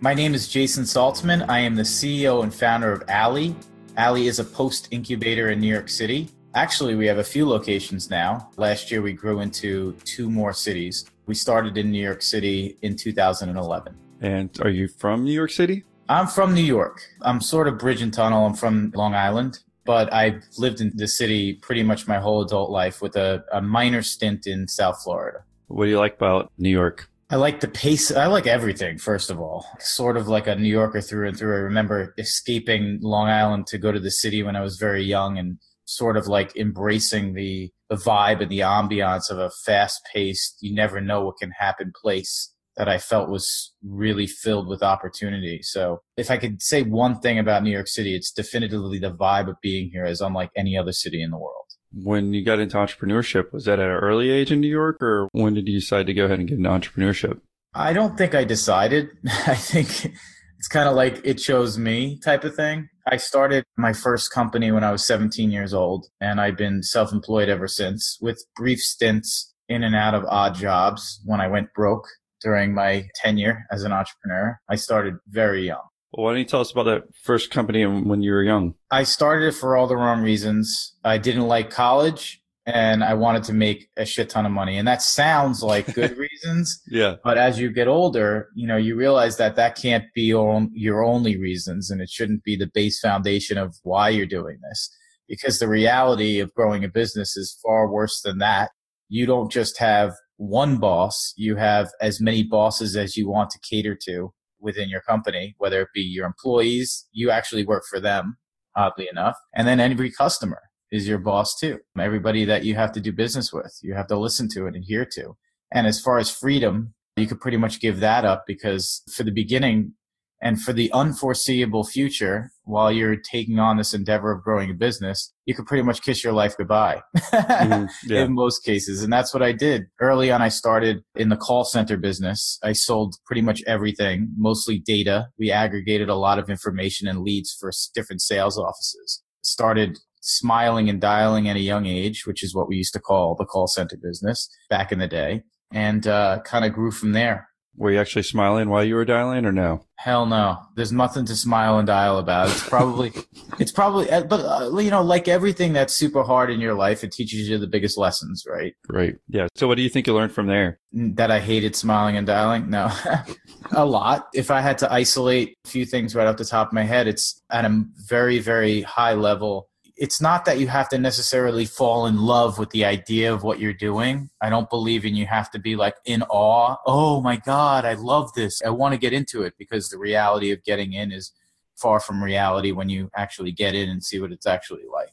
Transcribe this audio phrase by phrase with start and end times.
[0.00, 1.44] My name is Jason Saltzman.
[1.48, 3.56] I am the CEO and founder of Alley.
[3.96, 6.28] Alley is a post incubator in New York City.
[6.54, 8.48] Actually, we have a few locations now.
[8.56, 11.04] Last year, we grew into two more cities.
[11.26, 13.96] We started in New York City in 2011.
[14.20, 15.82] And are you from New York City?
[16.08, 17.02] I'm from New York.
[17.22, 18.46] I'm sort of bridge and tunnel.
[18.46, 22.70] I'm from Long Island, but I've lived in the city pretty much my whole adult
[22.70, 25.42] life with a, a minor stint in South Florida.
[25.66, 27.10] What do you like about New York?
[27.30, 28.10] I like the pace.
[28.10, 29.66] I like everything, first of all.
[29.80, 31.56] Sort of like a New Yorker through and through.
[31.56, 35.36] I remember escaping Long Island to go to the city when I was very young
[35.36, 40.56] and sort of like embracing the, the vibe and the ambiance of a fast paced,
[40.62, 45.60] you never know what can happen place that I felt was really filled with opportunity.
[45.62, 49.48] So if I could say one thing about New York City, it's definitively the vibe
[49.48, 52.76] of being here is unlike any other city in the world when you got into
[52.76, 56.06] entrepreneurship, was that at an early age in New York or when did you decide
[56.06, 57.40] to go ahead and get into entrepreneurship?
[57.74, 59.10] I don't think I decided.
[59.46, 60.12] I think
[60.58, 62.88] it's kind of like it chose me type of thing.
[63.06, 67.12] I started my first company when I was 17 years old and I've been self
[67.12, 71.72] employed ever since with brief stints in and out of odd jobs when I went
[71.74, 72.06] broke
[72.42, 74.58] during my tenure as an entrepreneur.
[74.68, 75.82] I started very young.
[76.12, 78.74] Well, why don't you tell us about that first company when you were young?
[78.90, 80.94] I started it for all the wrong reasons.
[81.04, 84.78] I didn't like college and I wanted to make a shit ton of money.
[84.78, 86.82] And that sounds like good reasons.
[86.86, 87.16] Yeah.
[87.22, 91.04] But as you get older, you know, you realize that that can't be your, your
[91.04, 94.90] only reasons and it shouldn't be the base foundation of why you're doing this.
[95.28, 98.70] Because the reality of growing a business is far worse than that.
[99.10, 103.58] You don't just have one boss, you have as many bosses as you want to
[103.58, 108.36] cater to within your company, whether it be your employees, you actually work for them,
[108.76, 110.60] oddly enough, and then every customer
[110.90, 111.78] is your boss too.
[111.98, 115.06] Everybody that you have to do business with, you have to listen to and adhere
[115.12, 115.36] to.
[115.72, 119.32] And as far as freedom, you could pretty much give that up because for the
[119.32, 119.92] beginning,
[120.40, 125.32] and for the unforeseeable future, while you're taking on this endeavor of growing a business,
[125.46, 128.24] you could pretty much kiss your life goodbye mm, yeah.
[128.24, 129.02] in most cases.
[129.02, 129.86] And that's what I did.
[130.00, 132.58] Early on, I started in the call center business.
[132.62, 135.28] I sold pretty much everything, mostly data.
[135.38, 139.22] We aggregated a lot of information and leads for different sales offices.
[139.42, 143.34] Started smiling and dialing at a young age, which is what we used to call
[143.34, 145.42] the call center business back in the day,
[145.72, 147.48] and uh, kind of grew from there.
[147.78, 149.84] Were you actually smiling while you were dialing or no?
[149.96, 150.58] Hell no.
[150.74, 152.48] There's nothing to smile and dial about.
[152.48, 153.12] It's probably,
[153.60, 157.04] it's probably, uh, but uh, you know, like everything that's super hard in your life,
[157.04, 158.74] it teaches you the biggest lessons, right?
[158.88, 159.14] Right.
[159.28, 159.46] Yeah.
[159.54, 160.80] So what do you think you learned from there?
[160.92, 162.68] That I hated smiling and dialing?
[162.68, 162.90] No,
[163.70, 164.26] a lot.
[164.34, 167.06] If I had to isolate a few things right off the top of my head,
[167.06, 169.68] it's at a very, very high level
[169.98, 173.58] it's not that you have to necessarily fall in love with the idea of what
[173.58, 174.30] you're doing.
[174.40, 176.76] I don't believe in you have to be like in awe.
[176.86, 178.62] Oh my God, I love this.
[178.64, 181.32] I want to get into it because the reality of getting in is
[181.76, 185.12] far from reality when you actually get in and see what it's actually like.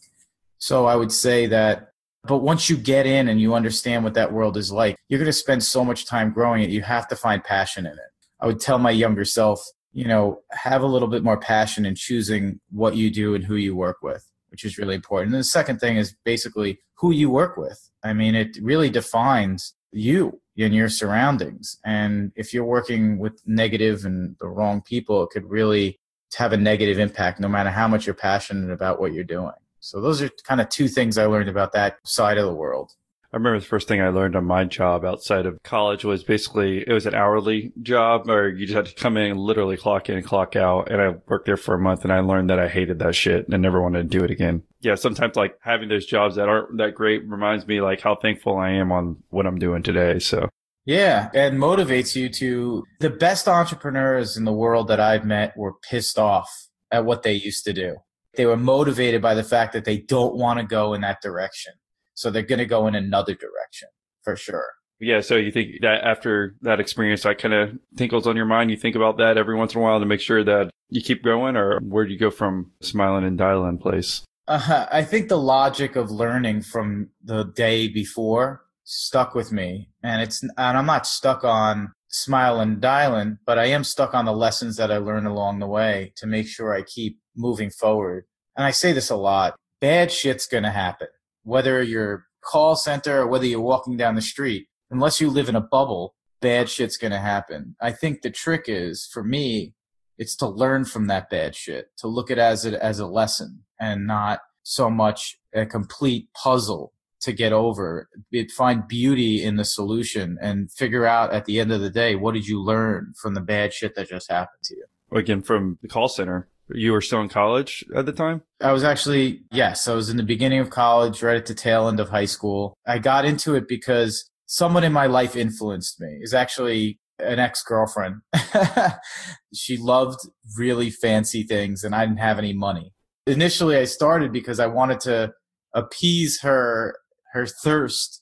[0.59, 1.89] So I would say that,
[2.23, 5.25] but once you get in and you understand what that world is like, you're going
[5.25, 6.69] to spend so much time growing it.
[6.69, 8.11] You have to find passion in it.
[8.39, 11.95] I would tell my younger self, you know, have a little bit more passion in
[11.95, 14.23] choosing what you do and who you work with
[14.55, 15.33] which is really important.
[15.33, 17.91] And the second thing is basically who you work with.
[18.05, 21.77] I mean, it really defines you and your surroundings.
[21.83, 25.99] And if you're working with negative and the wrong people, it could really
[26.37, 29.51] have a negative impact no matter how much you're passionate about what you're doing.
[29.81, 32.93] So those are kind of two things I learned about that side of the world.
[33.35, 36.85] I remember the first thing I learned on my job outside of college was basically
[36.87, 40.07] it was an hourly job or you just had to come in and literally clock
[40.07, 40.89] in and clock out.
[40.89, 43.49] And I worked there for a month and I learned that I hated that shit
[43.49, 44.63] and never wanted to do it again.
[44.79, 48.55] Yeah, sometimes like having those jobs that aren't that great reminds me like how thankful
[48.55, 50.19] I am on what I'm doing today.
[50.19, 50.47] So
[50.85, 55.73] yeah, and motivates you to the best entrepreneurs in the world that I've met were
[55.73, 56.49] pissed off
[56.89, 57.97] at what they used to do.
[58.35, 61.73] They were motivated by the fact that they don't want to go in that direction.
[62.15, 63.89] So they're going to go in another direction
[64.23, 64.71] for sure.
[64.99, 65.21] Yeah.
[65.21, 68.71] So you think that after that experience, that kind of tinkles on your mind.
[68.71, 71.23] You think about that every once in a while to make sure that you keep
[71.23, 74.23] going, or where do you go from smiling and dialing place?
[74.47, 80.21] Uh, I think the logic of learning from the day before stuck with me, and
[80.21, 84.31] it's and I'm not stuck on smile and dialing, but I am stuck on the
[84.31, 88.25] lessons that I learned along the way to make sure I keep moving forward.
[88.55, 91.07] And I say this a lot: bad shit's gonna happen
[91.45, 95.55] whether you're call center or whether you're walking down the street, unless you live in
[95.55, 97.75] a bubble, bad shit's going to happen.
[97.81, 99.73] I think the trick is for me,
[100.17, 103.07] it's to learn from that bad shit, to look at it as a, as a
[103.07, 108.09] lesson and not so much a complete puzzle to get over.
[108.31, 112.15] It find beauty in the solution and figure out at the end of the day
[112.15, 114.85] what did you learn from the bad shit that just happened to you.
[115.11, 116.47] Again, from the call center.
[116.69, 118.41] You were still in college at the time?
[118.61, 121.87] I was actually, yes, I was in the beginning of college, right at the tail
[121.87, 122.75] end of high school.
[122.87, 126.19] I got into it because someone in my life influenced me.
[126.21, 128.15] Is actually an ex-girlfriend.
[129.53, 130.19] she loved
[130.57, 132.93] really fancy things and I didn't have any money.
[133.27, 135.33] Initially I started because I wanted to
[135.73, 136.95] appease her
[137.33, 138.21] her thirst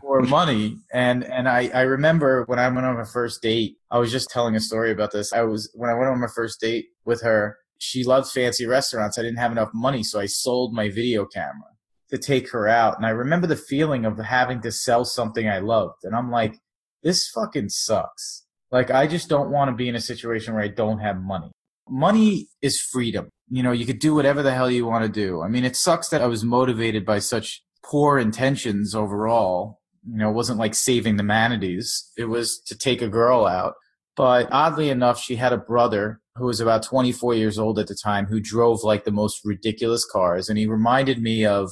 [0.00, 0.78] for money.
[0.92, 4.30] And and I, I remember when I went on my first date, I was just
[4.30, 5.32] telling a story about this.
[5.32, 9.18] I was when I went on my first date with her, she loved fancy restaurants.
[9.18, 11.70] I didn't have enough money, so I sold my video camera
[12.10, 12.96] to take her out.
[12.96, 16.04] And I remember the feeling of having to sell something I loved.
[16.04, 16.56] And I'm like,
[17.02, 18.44] this fucking sucks.
[18.70, 21.50] Like, I just don't want to be in a situation where I don't have money.
[21.88, 23.28] Money is freedom.
[23.48, 25.42] You know, you could do whatever the hell you want to do.
[25.42, 29.80] I mean, it sucks that I was motivated by such poor intentions overall.
[30.06, 32.10] You know, it wasn't like saving the manatees.
[32.16, 33.74] It was to take a girl out.
[34.16, 37.94] But oddly enough, she had a brother who was about 24 years old at the
[37.94, 40.48] time who drove like the most ridiculous cars.
[40.48, 41.70] And he reminded me of,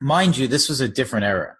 [0.00, 1.54] mind you, this was a different era.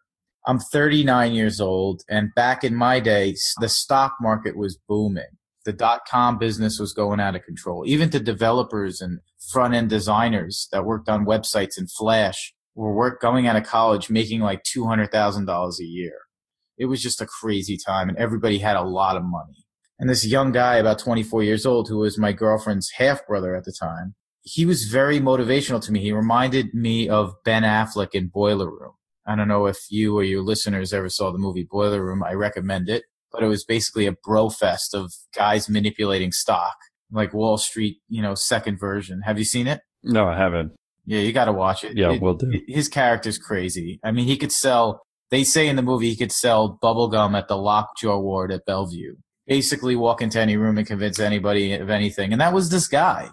[0.47, 5.25] I'm 39 years old, and back in my day, the stock market was booming.
[5.65, 7.83] The dot com business was going out of control.
[7.85, 9.19] Even the developers and
[9.51, 14.09] front end designers that worked on websites in Flash were work going out of college
[14.11, 16.15] making like $200,000 a year.
[16.79, 19.65] It was just a crazy time, and everybody had a lot of money.
[19.99, 23.65] And this young guy, about 24 years old, who was my girlfriend's half brother at
[23.65, 26.01] the time, he was very motivational to me.
[26.01, 28.93] He reminded me of Ben Affleck in Boiler Room
[29.27, 32.23] I don't know if you or your listeners ever saw the movie Boiler Room.
[32.23, 36.77] I recommend it, but it was basically a bro fest of guys manipulating stock,
[37.11, 39.23] like Wall Street, you know, second version.
[39.23, 39.81] Have you seen it?
[40.05, 40.73] No, I haven't.
[41.07, 41.97] Yeah, you got to watch it.
[41.97, 42.53] Yeah, it, we'll do.
[42.67, 44.01] His character's crazy.
[44.05, 45.03] I mean, he could sell.
[45.31, 49.17] They say in the movie he could sell bubblegum at the Lockjaw Ward at Bellevue.
[49.47, 52.33] Basically, walk into any room and convince anybody of anything.
[52.33, 53.31] And that was this guy.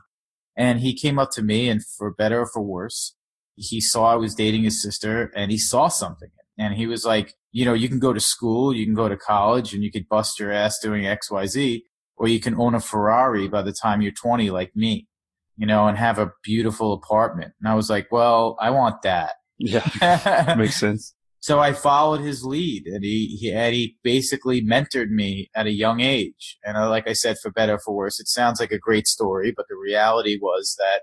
[0.56, 3.16] And he came up to me, and for better or for worse,
[3.56, 6.30] he saw I was dating his sister and he saw something.
[6.58, 9.18] And he was like, you know, you can go to school, you can go to
[9.18, 11.82] college and you could bust your ass doing XYZ,
[12.16, 15.08] or you can own a Ferrari by the time you're 20 like me,
[15.58, 17.54] you know, and have a beautiful apartment.
[17.60, 19.34] And I was like, well, I want that.
[19.58, 20.56] Yeah.
[20.58, 21.14] Makes sense.
[21.40, 25.72] So I followed his lead and he, he, and he basically mentored me at a
[25.72, 26.58] young age.
[26.64, 29.08] And I, like I said, for better or for worse, it sounds like a great
[29.08, 31.02] story, but the reality was that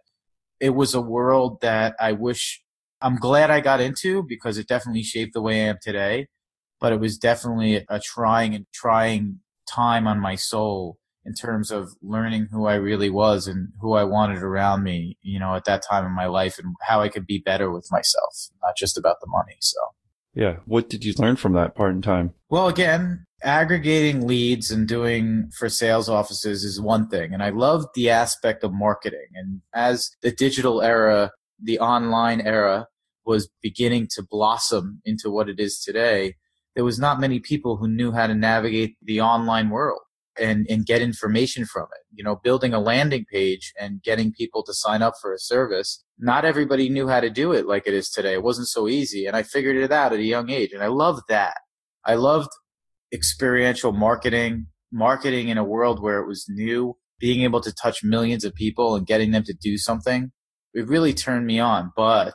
[0.59, 2.63] it was a world that I wish
[3.03, 6.29] I'm glad I got into because it definitely shaped the way I am today.
[6.81, 11.91] But it was definitely a trying and trying time on my soul in terms of
[12.03, 15.83] learning who I really was and who I wanted around me, you know, at that
[15.89, 19.21] time in my life and how I could be better with myself, not just about
[19.21, 19.57] the money.
[19.61, 19.79] So,
[20.35, 20.57] yeah.
[20.65, 22.33] What did you learn from that part in time?
[22.49, 27.35] Well, again, aggregating leads and doing for sales offices is one thing.
[27.35, 29.27] And I love the aspect of marketing.
[29.35, 31.33] And as the digital era,
[31.63, 32.87] the online era
[33.27, 36.37] was beginning to blossom into what it is today,
[36.75, 40.01] there was not many people who knew how to navigate the online world
[40.41, 42.05] and, and get information from it.
[42.13, 46.05] You know, building a landing page and getting people to sign up for a service.
[46.19, 48.35] Not everybody knew how to do it like it is today.
[48.35, 49.27] It wasn't so easy.
[49.27, 50.73] And I figured it out at a young age.
[50.73, 51.59] And I loved that.
[52.05, 52.51] I loved
[53.13, 58.45] experiential marketing, marketing in a world where it was new, being able to touch millions
[58.45, 60.33] of people and getting them to do something,
[60.75, 61.93] it really turned me on.
[61.95, 62.35] But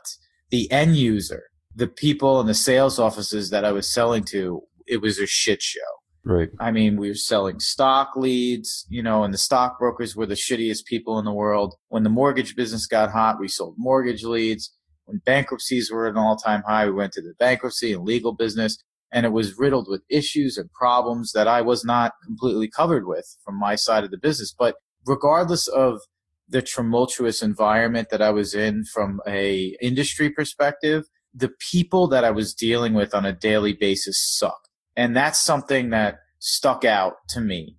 [0.50, 1.44] the end user,
[1.74, 5.60] the people in the sales offices that I was selling to, it was a shit
[5.60, 5.80] show.
[6.26, 6.48] Right.
[6.58, 10.84] I mean, we were selling stock leads, you know, and the stockbrokers were the shittiest
[10.84, 11.76] people in the world.
[11.86, 14.74] When the mortgage business got hot, we sold mortgage leads.
[15.04, 18.32] When bankruptcies were at an all time high, we went to the bankruptcy and legal
[18.32, 18.76] business
[19.12, 23.36] and it was riddled with issues and problems that I was not completely covered with
[23.44, 24.52] from my side of the business.
[24.56, 26.00] But regardless of
[26.48, 31.04] the tumultuous environment that I was in from a industry perspective,
[31.34, 34.65] the people that I was dealing with on a daily basis sucked.
[34.96, 37.76] And that's something that stuck out to me.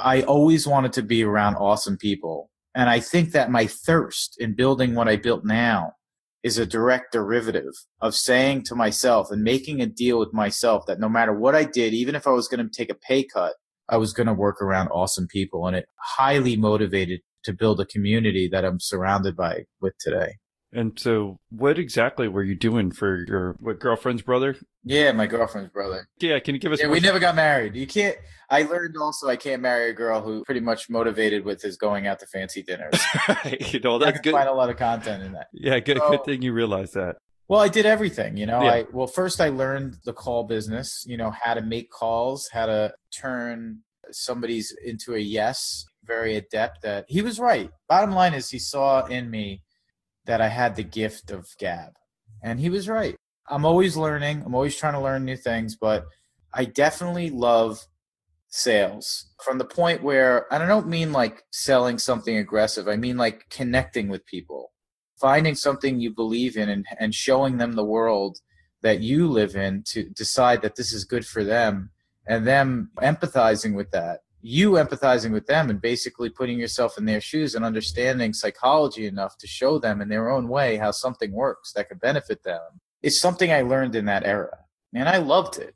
[0.00, 2.50] I always wanted to be around awesome people.
[2.74, 5.92] And I think that my thirst in building what I built now
[6.42, 11.00] is a direct derivative of saying to myself and making a deal with myself that
[11.00, 13.54] no matter what I did, even if I was going to take a pay cut,
[13.88, 15.66] I was going to work around awesome people.
[15.66, 20.34] And it highly motivated to build a community that I'm surrounded by with today.
[20.76, 24.56] And so, what exactly were you doing for your what girlfriend's brother?
[24.84, 26.06] Yeah, my girlfriend's brother.
[26.18, 26.80] Yeah, can you give us?
[26.82, 27.74] Yeah, we never got married.
[27.74, 28.14] You can't.
[28.50, 32.06] I learned also I can't marry a girl who pretty much motivated with his going
[32.06, 33.02] out to fancy dinners.
[33.72, 34.32] you know that's good.
[34.32, 35.46] Find a lot of content in that.
[35.54, 35.96] Yeah, good.
[35.96, 37.16] So, good thing you realize that.
[37.48, 38.62] Well, I did everything, you know.
[38.62, 38.70] Yeah.
[38.70, 42.66] I well, first I learned the call business, you know, how to make calls, how
[42.66, 43.78] to turn
[44.10, 47.06] somebody's into a yes, very adept at.
[47.08, 47.70] He was right.
[47.88, 49.62] Bottom line is he saw in me
[50.26, 51.92] that I had the gift of gab.
[52.42, 53.16] And he was right.
[53.48, 54.42] I'm always learning.
[54.44, 56.04] I'm always trying to learn new things, but
[56.52, 57.86] I definitely love
[58.48, 62.88] sales from the point where and I don't mean like selling something aggressive.
[62.88, 64.72] I mean like connecting with people
[65.20, 68.38] finding something you believe in and, and showing them the world
[68.82, 71.90] that you live in to decide that this is good for them
[72.26, 77.20] and them empathizing with that you empathizing with them and basically putting yourself in their
[77.20, 81.72] shoes and understanding psychology enough to show them in their own way how something works
[81.72, 82.60] that could benefit them
[83.02, 84.58] it's something i learned in that era
[84.94, 85.74] and i loved it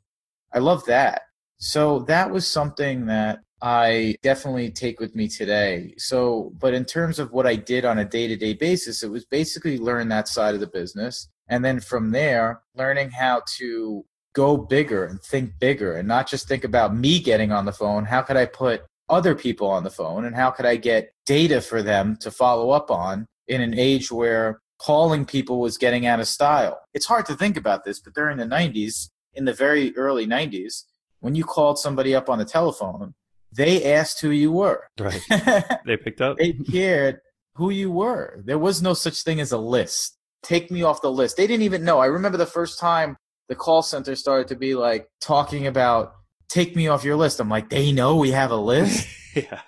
[0.53, 1.23] i loved that
[1.57, 5.93] so that was something that I definitely take with me today.
[5.97, 9.11] So, but in terms of what I did on a day to day basis, it
[9.11, 11.29] was basically learn that side of the business.
[11.47, 16.47] And then from there, learning how to go bigger and think bigger and not just
[16.47, 18.05] think about me getting on the phone.
[18.05, 21.61] How could I put other people on the phone and how could I get data
[21.61, 26.19] for them to follow up on in an age where calling people was getting out
[26.19, 26.79] of style?
[26.93, 30.83] It's hard to think about this, but during the 90s, in the very early 90s,
[31.19, 33.13] when you called somebody up on the telephone,
[33.51, 34.87] they asked who you were.
[34.99, 35.21] Right.
[35.85, 36.37] they picked up.
[36.37, 37.19] they cared
[37.55, 38.41] who you were.
[38.45, 40.17] There was no such thing as a list.
[40.41, 41.37] Take me off the list.
[41.37, 41.99] They didn't even know.
[41.99, 43.17] I remember the first time
[43.51, 46.15] the call center started to be like talking about
[46.47, 47.41] take me off your list.
[47.41, 49.09] I'm like, they know we have a list.
[49.35, 49.59] yeah.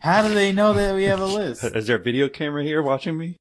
[0.00, 1.62] How do they know that we have a list?
[1.76, 3.36] Is there a video camera here watching me?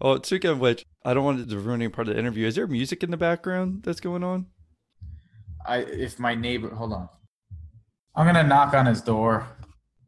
[0.00, 2.48] Oh, speaking of which, I don't want to ruin any part of the interview.
[2.48, 4.46] Is there music in the background that's going on?
[5.64, 7.08] I if my neighbor hold on.
[8.16, 9.46] I'm gonna knock on his door.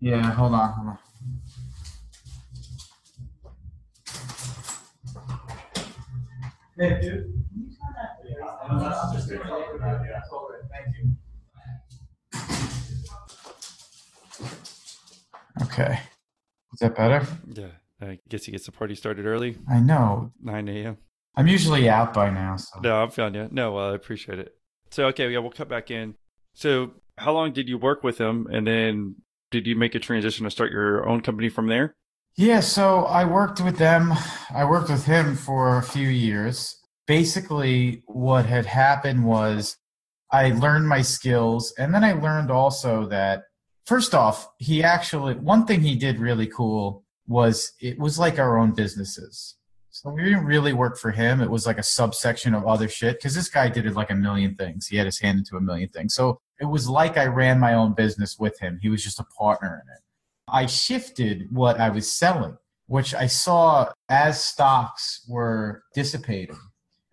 [0.01, 0.99] Yeah, hold on, hold on.
[6.77, 7.44] Hey, dude.
[15.63, 15.99] Okay.
[16.73, 17.27] Is that better?
[17.47, 17.67] Yeah.
[18.01, 19.57] I guess he gets the party started early.
[19.71, 20.33] I know.
[20.43, 20.99] 9 a.m.
[21.37, 22.57] I'm usually out by now.
[22.57, 22.81] So.
[22.81, 23.49] No, I'm feeling you.
[23.51, 24.55] No, well, I appreciate it.
[24.91, 26.15] So, okay, yeah, we'll cut back in.
[26.55, 28.47] So, how long did you work with him?
[28.51, 29.17] And then
[29.51, 31.95] did you make a transition to start your own company from there?
[32.37, 34.13] Yeah, so I worked with them.
[34.55, 36.77] I worked with him for a few years.
[37.07, 39.77] Basically, what had happened was
[40.31, 41.73] I learned my skills.
[41.79, 43.45] And then I learned also that,
[43.87, 48.59] first off, he actually, one thing he did really cool was it was like our
[48.59, 49.57] own businesses.
[49.91, 51.41] So we didn't really work for him.
[51.41, 54.15] It was like a subsection of other shit because this guy did it like a
[54.17, 54.89] million things.
[54.89, 56.15] He had his hand into a million things.
[56.15, 58.81] So it was like I ran my own business with him.
[58.83, 60.03] He was just a partner in it.
[60.49, 62.57] I shifted what I was selling,
[62.87, 66.59] which I saw as stocks were dissipating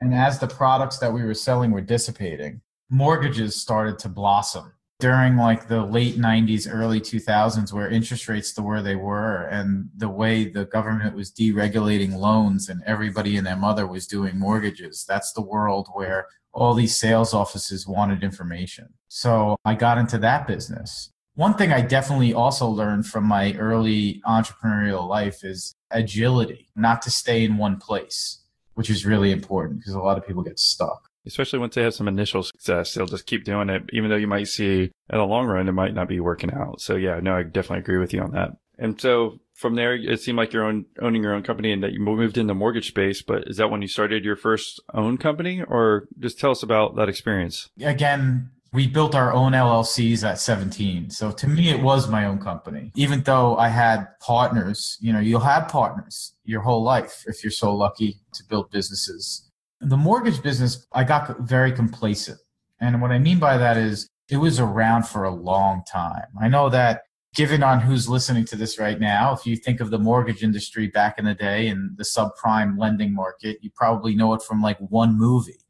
[0.02, 5.36] and as the products that we were selling were dissipating, mortgages started to blossom during
[5.36, 10.10] like the late 90s early 2000s where interest rates to where they were and the
[10.10, 15.06] way the government was deregulating loans and everybody and their mother was doing mortgages.
[15.08, 18.94] That's the world where all these sales offices wanted information.
[19.08, 21.12] So i got into that business.
[21.36, 27.12] One thing i definitely also learned from my early entrepreneurial life is agility not to
[27.12, 28.41] stay in one place
[28.76, 31.10] which is really important because a lot of people get stuck.
[31.26, 33.84] Especially once they have some initial success they'll just keep doing it.
[33.94, 36.82] Even though you might see in the long run it might not be working out.
[36.82, 38.52] So yeah no i definitely agree with you on that.
[38.78, 41.94] And so from there it seemed like you're own, owning your own company and that
[41.94, 45.18] you moved into the mortgage space but is that when you started your first own
[45.18, 45.62] company?
[45.62, 47.70] Or just tell us about that experience.
[47.80, 52.40] Again we built our own llcs at 17 so to me it was my own
[52.40, 57.44] company even though i had partners you know you'll have partners your whole life if
[57.44, 59.52] you're so lucky to build businesses
[59.82, 62.40] the mortgage business, I got very complacent.
[62.80, 66.28] And what I mean by that is it was around for a long time.
[66.40, 67.02] I know that
[67.34, 70.88] given on who's listening to this right now, if you think of the mortgage industry
[70.88, 74.78] back in the day and the subprime lending market, you probably know it from like
[74.80, 75.61] one movie.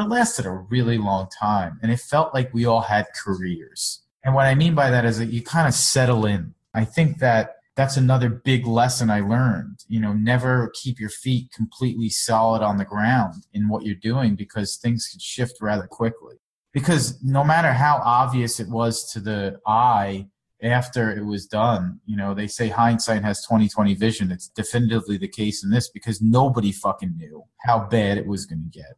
[0.00, 4.02] It lasted a really long time and it felt like we all had careers.
[4.24, 6.54] And what I mean by that is that you kind of settle in.
[6.74, 9.84] I think that that's another big lesson I learned.
[9.88, 14.34] You know, never keep your feet completely solid on the ground in what you're doing
[14.34, 16.36] because things can shift rather quickly.
[16.72, 20.28] Because no matter how obvious it was to the eye
[20.62, 24.30] after it was done, you know, they say hindsight has 2020 vision.
[24.30, 28.62] It's definitively the case in this because nobody fucking knew how bad it was going
[28.62, 28.96] to get.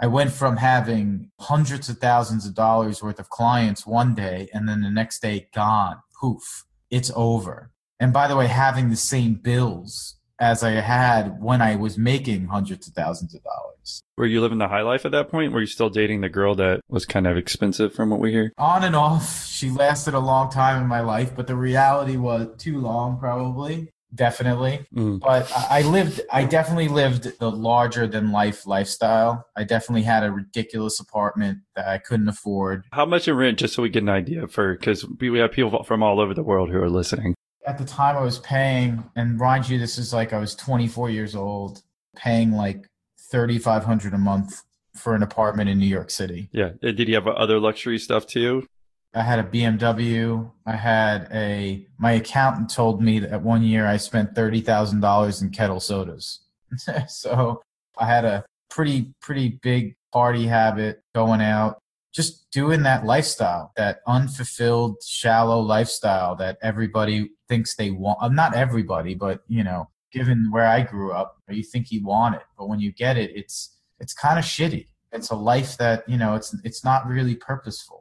[0.00, 4.68] I went from having hundreds of thousands of dollars worth of clients one day and
[4.68, 5.96] then the next day gone.
[6.20, 6.64] Poof.
[6.90, 11.76] It's over and by the way, having the same bills as I had when I
[11.76, 14.02] was making hundreds of thousands of dollars.
[14.16, 15.52] Were you living the high life at that point?
[15.52, 18.52] Were you still dating the girl that was kind of expensive from what we hear?
[18.56, 19.46] On and off.
[19.46, 23.90] She lasted a long time in my life, but the reality was too long, probably.
[24.14, 24.86] Definitely.
[24.94, 25.20] Mm.
[25.20, 29.46] But I lived, I definitely lived the larger than life lifestyle.
[29.56, 32.84] I definitely had a ridiculous apartment that I couldn't afford.
[32.92, 35.84] How much in rent, just so we get an idea for, because we have people
[35.84, 37.34] from all over the world who are listening.
[37.66, 41.10] At the time I was paying, and mind you, this is like I was 24
[41.10, 41.82] years old,
[42.16, 42.86] paying like
[43.30, 44.62] 3500 a month
[44.96, 46.48] for an apartment in New York City.
[46.52, 46.70] Yeah.
[46.80, 48.66] Did you have other luxury stuff too?
[49.14, 50.50] I had a BMW.
[50.66, 51.86] I had a.
[51.98, 56.40] My accountant told me that one year I spent thirty thousand dollars in Ketel sodas.
[57.08, 57.60] so
[57.98, 61.78] I had a pretty pretty big party habit going out,
[62.14, 68.18] just doing that lifestyle, that unfulfilled, shallow lifestyle that everybody thinks they want.
[68.22, 72.36] uh, Not everybody, but you know, given where I grew up, you think you want
[72.36, 74.86] it, but when you get it, it's it's kind of shitty.
[75.10, 77.99] It's a life that you know, it's it's not really purposeful.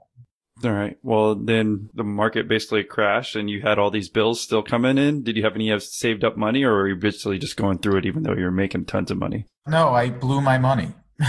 [0.63, 0.97] All right.
[1.03, 5.23] Well, then the market basically crashed and you had all these bills still coming in.
[5.23, 7.97] Did you have any have saved up money or were you basically just going through
[7.97, 9.45] it even though you were making tons of money?
[9.67, 10.93] No, I blew my money.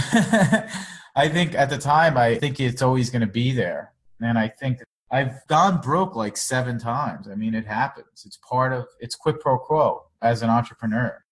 [1.15, 3.93] I think at the time, I think it's always going to be there.
[4.19, 4.79] And I think
[5.11, 7.27] I've gone broke like seven times.
[7.29, 8.23] I mean, it happens.
[8.25, 11.23] It's part of, it's quid pro quo as an entrepreneur.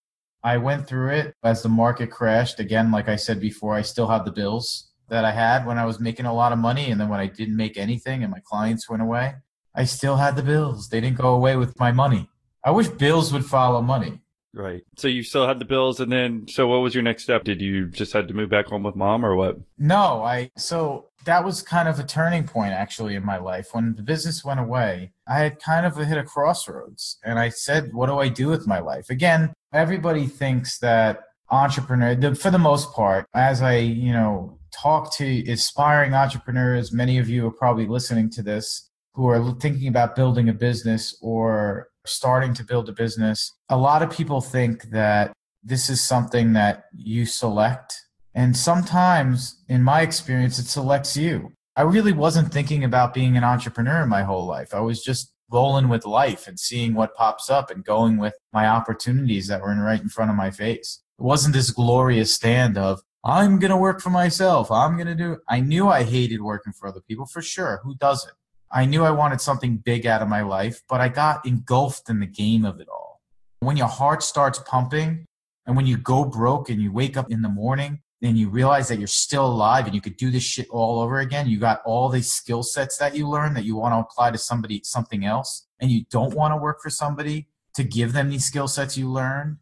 [0.42, 2.60] I went through it as the market crashed.
[2.60, 5.84] Again, like I said before, I still have the bills that I had when I
[5.84, 6.90] was making a lot of money.
[6.90, 9.34] And then when I didn't make anything and my clients went away,
[9.74, 10.88] I still had the bills.
[10.88, 12.28] They didn't go away with my money.
[12.64, 14.20] I wish bills would follow money.
[14.52, 14.82] Right.
[14.96, 17.44] So you still had the bills and then, so what was your next step?
[17.44, 19.56] Did you just had to move back home with mom or what?
[19.78, 23.68] No, I so that was kind of a turning point actually in my life.
[23.72, 27.92] When the business went away, I had kind of hit a crossroads and I said,
[27.92, 29.08] what do I do with my life?
[29.10, 35.12] Again, everybody thinks that entrepreneur the- for the most part, as I, you know, talk
[35.16, 40.16] to aspiring entrepreneurs, many of you are probably listening to this who are thinking about
[40.16, 43.52] building a business or starting to build a business.
[43.68, 47.94] A lot of people think that this is something that you select
[48.34, 51.52] and sometimes, in my experience, it selects you.
[51.76, 54.74] I really wasn't thinking about being an entrepreneur my whole life.
[54.74, 58.66] I was just rolling with life and seeing what pops up and going with my
[58.66, 61.02] opportunities that were right in front of my face.
[61.18, 64.70] It wasn't this glorious stand of, I'm going to work for myself.
[64.70, 65.38] I'm going to do.
[65.48, 67.80] I knew I hated working for other people for sure.
[67.84, 68.32] Who doesn't?
[68.72, 72.20] I knew I wanted something big out of my life, but I got engulfed in
[72.20, 73.20] the game of it all.
[73.60, 75.26] When your heart starts pumping
[75.66, 78.88] and when you go broke and you wake up in the morning and you realize
[78.88, 81.82] that you're still alive and you could do this shit all over again, you got
[81.84, 85.26] all these skill sets that you learn that you want to apply to somebody, something
[85.26, 88.96] else, and you don't want to work for somebody to give them these skill sets
[88.96, 89.58] you learned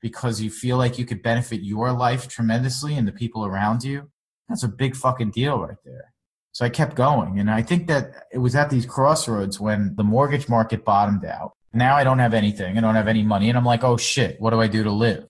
[0.00, 4.10] because you feel like you could benefit your life tremendously and the people around you.
[4.48, 6.12] That's a big fucking deal right there.
[6.52, 7.38] So I kept going.
[7.38, 11.52] And I think that it was at these crossroads when the mortgage market bottomed out.
[11.72, 12.76] Now I don't have anything.
[12.76, 13.48] I don't have any money.
[13.48, 15.26] And I'm like, oh shit, what do I do to live?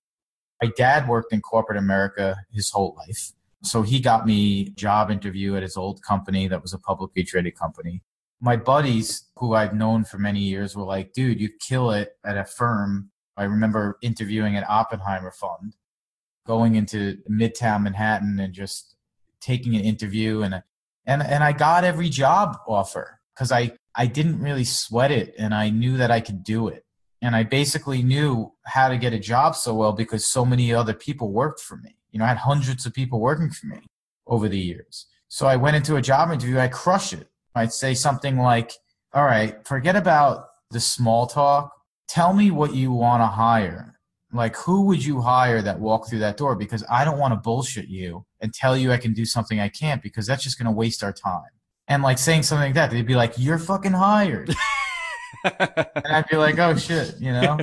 [0.63, 3.33] My dad worked in corporate America his whole life.
[3.63, 7.25] So he got me a job interview at his old company that was a publicly
[7.25, 8.03] traded company.
[8.41, 12.39] My buddies, who I've known for many years, were like, dude, you kill it at
[12.39, 13.11] a firm.
[13.41, 15.75] I remember interviewing at Oppenheimer Fund,
[16.47, 18.97] going into Midtown Manhattan and just
[19.41, 20.63] taking an interview and
[21.07, 25.55] and and I got every job offer because I I didn't really sweat it and
[25.55, 26.85] I knew that I could do it
[27.23, 30.93] and I basically knew how to get a job so well because so many other
[30.93, 31.97] people worked for me.
[32.11, 33.81] You know, I had hundreds of people working for me
[34.27, 35.07] over the years.
[35.29, 37.27] So I went into a job interview, I crush it.
[37.55, 38.73] I'd say something like,
[39.15, 41.80] "All right, forget about the small talk.
[42.11, 43.91] Tell me what you want to hire."
[44.33, 46.55] Like, who would you hire that walk through that door?
[46.55, 49.69] Because I don't want to bullshit you and tell you I can do something I
[49.69, 51.51] can't because that's just going to waste our time.
[51.89, 54.55] And like saying something like that, they'd be like, "You're fucking hired,"
[55.45, 57.59] and I'd be like, "Oh shit," you know.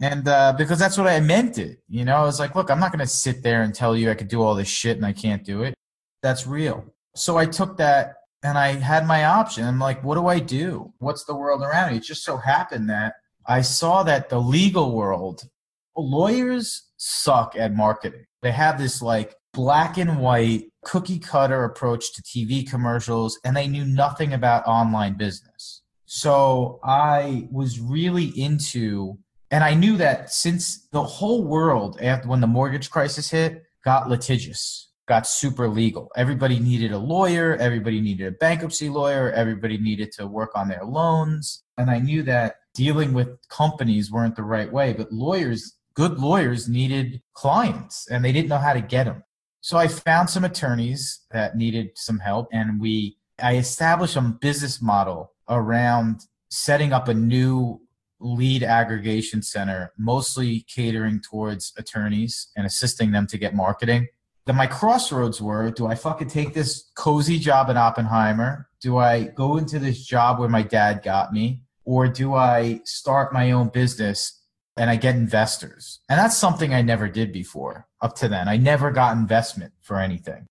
[0.00, 2.80] And uh, because that's what I meant it, you know, I was like, "Look, I'm
[2.80, 5.04] not going to sit there and tell you I could do all this shit and
[5.04, 5.74] I can't do it.
[6.22, 9.64] That's real." So I took that and I had my option.
[9.64, 10.94] I'm like, "What do I do?
[10.98, 13.14] What's the world around me?" It just so happened that
[13.48, 15.48] I saw that the legal world
[15.96, 18.26] lawyers suck at marketing.
[18.42, 23.68] They have this like black and white cookie cutter approach to TV commercials and they
[23.68, 25.82] knew nothing about online business.
[26.04, 29.18] So I was really into
[29.50, 34.08] and I knew that since the whole world after when the mortgage crisis hit got
[34.08, 36.10] litigious, got super legal.
[36.16, 40.84] Everybody needed a lawyer, everybody needed a bankruptcy lawyer, everybody needed to work on their
[40.84, 46.18] loans, and I knew that dealing with companies weren't the right way, but lawyers, good
[46.18, 49.22] lawyers needed clients and they didn't know how to get them.
[49.60, 54.80] So I found some attorneys that needed some help and we I established a business
[54.80, 57.80] model around setting up a new
[58.18, 64.08] lead aggregation center, mostly catering towards attorneys and assisting them to get marketing.
[64.46, 68.68] Then my crossroads were do I fucking take this cozy job at Oppenheimer?
[68.80, 71.62] Do I go into this job where my dad got me?
[71.86, 74.42] Or do I start my own business
[74.76, 76.00] and I get investors?
[76.10, 78.48] And that's something I never did before up to then.
[78.48, 80.46] I never got investment for anything.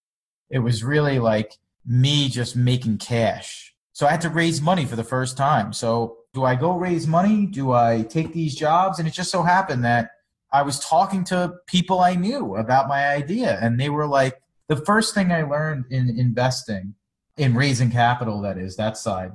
[0.49, 1.53] It was really like
[1.85, 3.75] me just making cash.
[3.93, 5.73] So I had to raise money for the first time.
[5.73, 7.45] So do I go raise money?
[7.45, 8.97] Do I take these jobs?
[8.97, 10.09] And it just so happened that
[10.51, 14.77] I was talking to people I knew about my idea, and they were like, the
[14.77, 16.95] first thing I learned in investing,
[17.37, 19.33] in raising capital, that is, that side,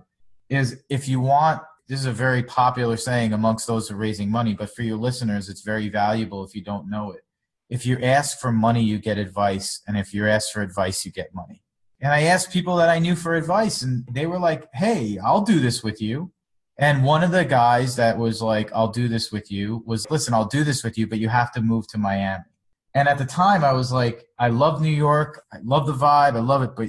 [0.49, 4.31] is if you want, this is a very popular saying amongst those who are raising
[4.31, 7.21] money, but for your listeners, it's very valuable if you don't know it.
[7.69, 11.13] If you ask for money, you get advice, and if you ask for advice, you
[11.13, 11.63] get money.
[12.01, 15.43] And I asked people that I knew for advice, and they were like, hey, I'll
[15.43, 16.33] do this with you
[16.81, 20.33] and one of the guys that was like, I'll do this with you was, listen,
[20.33, 22.43] I'll do this with you, but you have to move to Miami.
[22.95, 25.45] And at the time, I was like, I love New York.
[25.53, 26.37] I love the vibe.
[26.37, 26.71] I love it.
[26.75, 26.89] But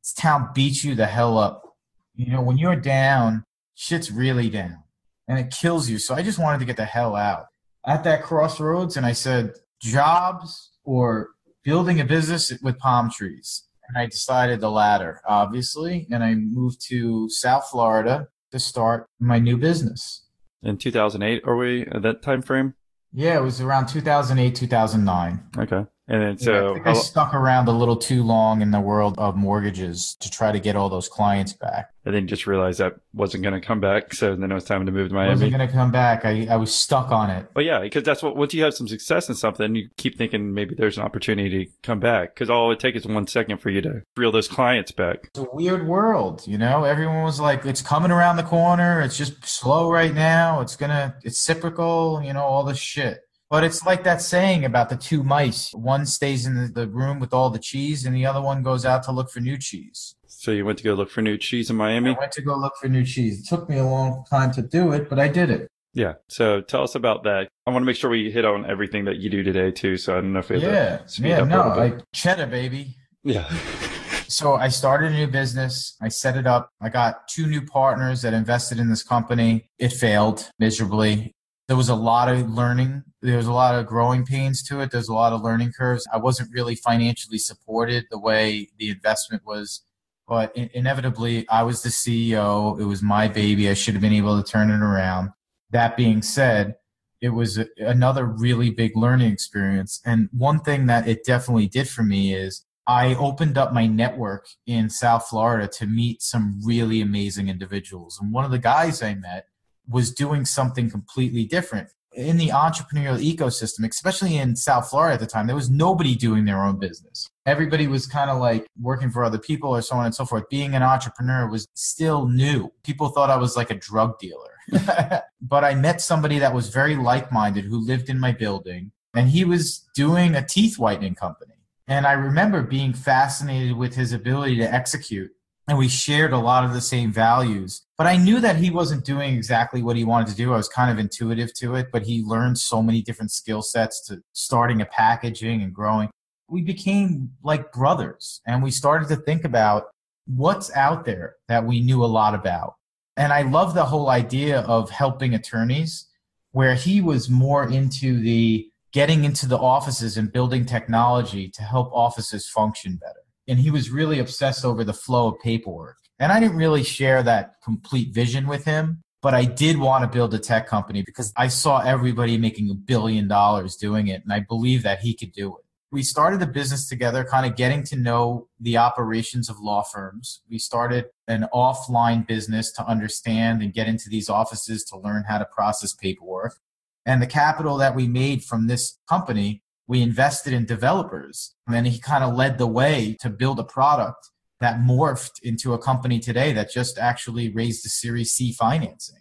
[0.00, 1.76] this town beats you the hell up.
[2.14, 4.82] You know, when you're down, shit's really down
[5.28, 5.98] and it kills you.
[5.98, 7.46] So I just wanted to get the hell out.
[7.86, 11.30] At that crossroads, and I said, jobs or
[11.64, 13.66] building a business with palm trees.
[13.88, 16.06] And I decided the latter, obviously.
[16.10, 20.26] And I moved to South Florida to start my new business.
[20.62, 22.74] In 2008, are we at that time frame?
[23.12, 25.44] Yeah, it was around 2008, 2009.
[25.58, 25.86] Okay.
[26.08, 29.14] And then so yeah, I, I stuck around a little too long in the world
[29.18, 31.90] of mortgages to try to get all those clients back.
[32.04, 34.12] And then just realized that wasn't going to come back.
[34.12, 35.30] So then it was time to move to Miami.
[35.30, 36.24] Wasn't going to come back.
[36.24, 37.46] I, I was stuck on it.
[37.54, 40.52] But yeah, because that's what, once you have some success in something, you keep thinking
[40.52, 42.34] maybe there's an opportunity to come back.
[42.34, 45.28] Because all it takes is one second for you to reel those clients back.
[45.28, 46.82] It's a weird world, you know?
[46.82, 49.00] Everyone was like, it's coming around the corner.
[49.00, 50.60] It's just slow right now.
[50.60, 53.20] It's going to, it's cyclical, you know, all this shit.
[53.52, 55.74] But it's like that saying about the two mice.
[55.74, 59.02] One stays in the room with all the cheese, and the other one goes out
[59.02, 60.14] to look for new cheese.
[60.26, 62.16] So you went to go look for new cheese in Miami?
[62.16, 63.40] I went to go look for new cheese.
[63.40, 65.68] It took me a long time to do it, but I did it.
[65.92, 66.14] Yeah.
[66.28, 67.50] So tell us about that.
[67.66, 69.98] I want to make sure we hit on everything that you do today too.
[69.98, 71.90] So I don't know if we have yeah, to speed yeah, up no, a little
[71.90, 72.00] bit.
[72.00, 72.96] I cheddar baby.
[73.22, 73.46] Yeah.
[74.28, 75.94] so I started a new business.
[76.00, 76.70] I set it up.
[76.80, 79.68] I got two new partners that invested in this company.
[79.78, 81.34] It failed miserably.
[81.72, 83.02] There was a lot of learning.
[83.22, 84.90] There was a lot of growing pains to it.
[84.90, 86.06] There's a lot of learning curves.
[86.12, 89.80] I wasn't really financially supported the way the investment was,
[90.28, 92.78] but in- inevitably, I was the CEO.
[92.78, 93.70] It was my baby.
[93.70, 95.30] I should have been able to turn it around.
[95.70, 96.74] That being said,
[97.22, 100.02] it was another really big learning experience.
[100.04, 104.46] And one thing that it definitely did for me is I opened up my network
[104.66, 108.18] in South Florida to meet some really amazing individuals.
[108.20, 109.46] And one of the guys I met
[109.92, 111.90] was doing something completely different.
[112.14, 116.44] In the entrepreneurial ecosystem, especially in South Florida at the time, there was nobody doing
[116.44, 117.26] their own business.
[117.46, 120.48] Everybody was kind of like working for other people or so on and so forth.
[120.50, 122.70] Being an entrepreneur was still new.
[122.84, 124.52] People thought I was like a drug dealer.
[125.40, 129.28] but I met somebody that was very like minded who lived in my building, and
[129.28, 131.54] he was doing a teeth whitening company.
[131.88, 135.32] And I remember being fascinated with his ability to execute
[135.68, 137.82] and we shared a lot of the same values.
[137.96, 140.52] But I knew that he wasn't doing exactly what he wanted to do.
[140.52, 144.04] I was kind of intuitive to it, but he learned so many different skill sets
[144.06, 146.10] to starting a packaging and growing.
[146.48, 149.90] We became like brothers and we started to think about
[150.26, 152.74] what's out there that we knew a lot about.
[153.16, 156.08] And I love the whole idea of helping attorneys
[156.50, 161.90] where he was more into the getting into the offices and building technology to help
[161.94, 163.21] offices function better
[163.52, 165.98] and he was really obsessed over the flow of paperwork.
[166.18, 170.08] And I didn't really share that complete vision with him, but I did want to
[170.08, 174.32] build a tech company because I saw everybody making a billion dollars doing it, and
[174.32, 175.64] I believe that he could do it.
[175.90, 180.40] We started the business together, kind of getting to know the operations of law firms.
[180.48, 185.36] We started an offline business to understand and get into these offices to learn how
[185.36, 186.56] to process paperwork.
[187.04, 189.62] And the capital that we made from this company
[189.92, 191.54] we invested in developers.
[191.66, 195.74] And then he kind of led the way to build a product that morphed into
[195.74, 199.20] a company today that just actually raised the Series C financing.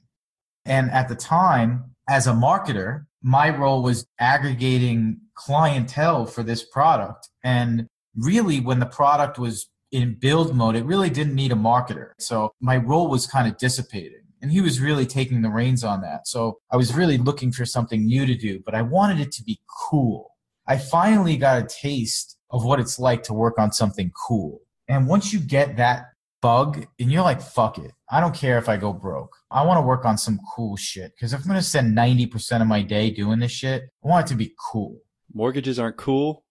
[0.64, 7.28] And at the time, as a marketer, my role was aggregating clientele for this product.
[7.44, 12.12] And really, when the product was in build mode, it really didn't need a marketer.
[12.18, 14.24] So my role was kind of dissipating.
[14.42, 16.30] And he was really taking the reins on that.
[16.30, 19.44] So I was really looking for something new to do, but I wanted it to
[19.44, 20.31] be cool.
[20.68, 24.62] I finally got a taste of what it's like to work on something cool.
[24.88, 26.06] And once you get that
[26.42, 27.92] bug and you're like, fuck it.
[28.10, 29.36] I don't care if I go broke.
[29.50, 31.14] I want to work on some cool shit.
[31.16, 34.26] Because if I'm going to spend 90% of my day doing this shit, I want
[34.26, 34.98] it to be cool.
[35.34, 36.44] Mortgages aren't cool.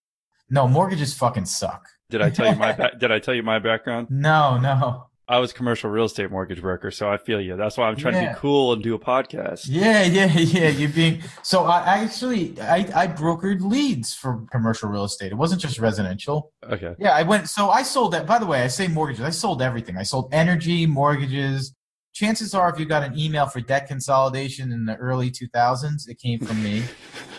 [0.48, 1.86] No, mortgages fucking suck.
[2.08, 4.08] Did I tell you my ba- did I tell you my background?
[4.10, 5.09] No, no.
[5.30, 7.56] I was a commercial real estate mortgage broker, so I feel you.
[7.56, 9.66] That's why I'm trying to be cool and do a podcast.
[9.68, 10.68] Yeah, yeah, yeah.
[10.70, 11.62] You're being so.
[11.66, 15.30] I I actually I I brokered leads for commercial real estate.
[15.30, 16.52] It wasn't just residential.
[16.68, 16.96] Okay.
[16.98, 17.48] Yeah, I went.
[17.48, 18.26] So I sold that.
[18.26, 19.24] By the way, I say mortgages.
[19.24, 19.96] I sold everything.
[19.96, 21.76] I sold energy, mortgages.
[22.12, 26.18] Chances are, if you got an email for debt consolidation in the early 2000s, it
[26.18, 26.82] came from me.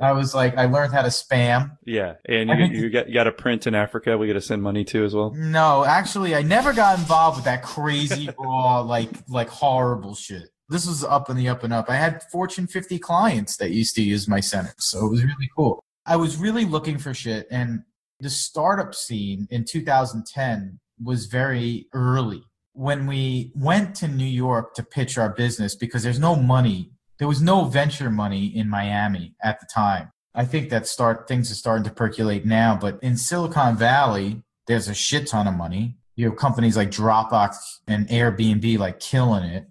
[0.00, 1.76] I was like, I learned how to spam.
[1.84, 4.16] Yeah, and I you, you got you got a print in Africa.
[4.16, 5.32] We got to send money to as well.
[5.34, 10.50] No, actually, I never got involved with that crazy raw, like like horrible shit.
[10.68, 11.90] This was up and the up and up.
[11.90, 15.50] I had Fortune 50 clients that used to use my center, so it was really
[15.56, 15.82] cool.
[16.06, 17.82] I was really looking for shit, and
[18.20, 22.42] the startup scene in 2010 was very early.
[22.72, 27.28] When we went to New York to pitch our business, because there's no money, there
[27.28, 30.10] was no venture money in Miami at the time.
[30.34, 34.88] I think that start things are starting to percolate now, but in Silicon Valley, there's
[34.88, 35.98] a shit ton of money.
[36.16, 37.56] You have companies like Dropbox
[37.86, 39.66] and Airbnb like killing it.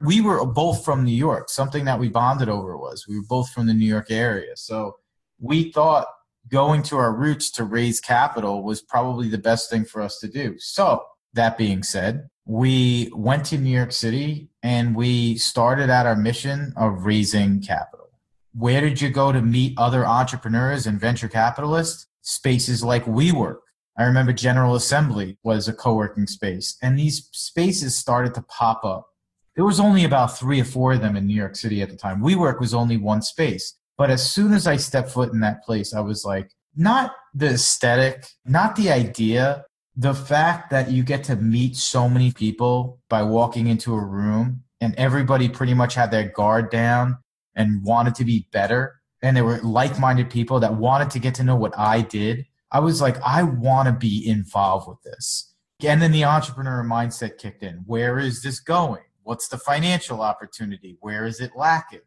[0.00, 1.50] We were both from New York.
[1.50, 4.56] Something that we bonded over was we were both from the New York area.
[4.56, 4.96] So
[5.38, 6.06] we thought
[6.48, 10.28] going to our roots to raise capital was probably the best thing for us to
[10.28, 10.54] do.
[10.58, 16.16] So that being said, we went to New York City and we started at our
[16.16, 18.10] mission of raising capital.
[18.52, 22.06] Where did you go to meet other entrepreneurs and venture capitalists?
[22.20, 23.58] Spaces like WeWork.
[23.96, 29.08] I remember General Assembly was a co-working space and these spaces started to pop up.
[29.56, 31.96] There was only about three or four of them in New York City at the
[31.96, 32.20] time.
[32.20, 33.78] WeWork was only one space.
[33.96, 37.50] But as soon as I stepped foot in that place, I was like, not the
[37.50, 39.64] aesthetic, not the idea,
[39.96, 44.64] the fact that you get to meet so many people by walking into a room
[44.80, 47.18] and everybody pretty much had their guard down
[47.54, 49.00] and wanted to be better.
[49.22, 52.44] And there were like minded people that wanted to get to know what I did.
[52.72, 55.54] I was like, I want to be involved with this.
[55.84, 57.84] And then the entrepreneur mindset kicked in.
[57.86, 59.02] Where is this going?
[59.22, 60.96] What's the financial opportunity?
[61.00, 62.00] Where is it lacking?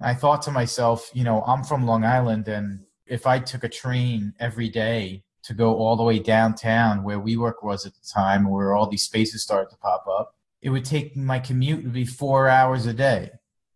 [0.00, 3.68] I thought to myself, you know, I'm from Long Island, and if I took a
[3.68, 8.48] train every day to go all the way downtown where WeWork was at the time,
[8.48, 12.06] where all these spaces started to pop up, it would take my commute would be
[12.06, 13.30] four hours a day.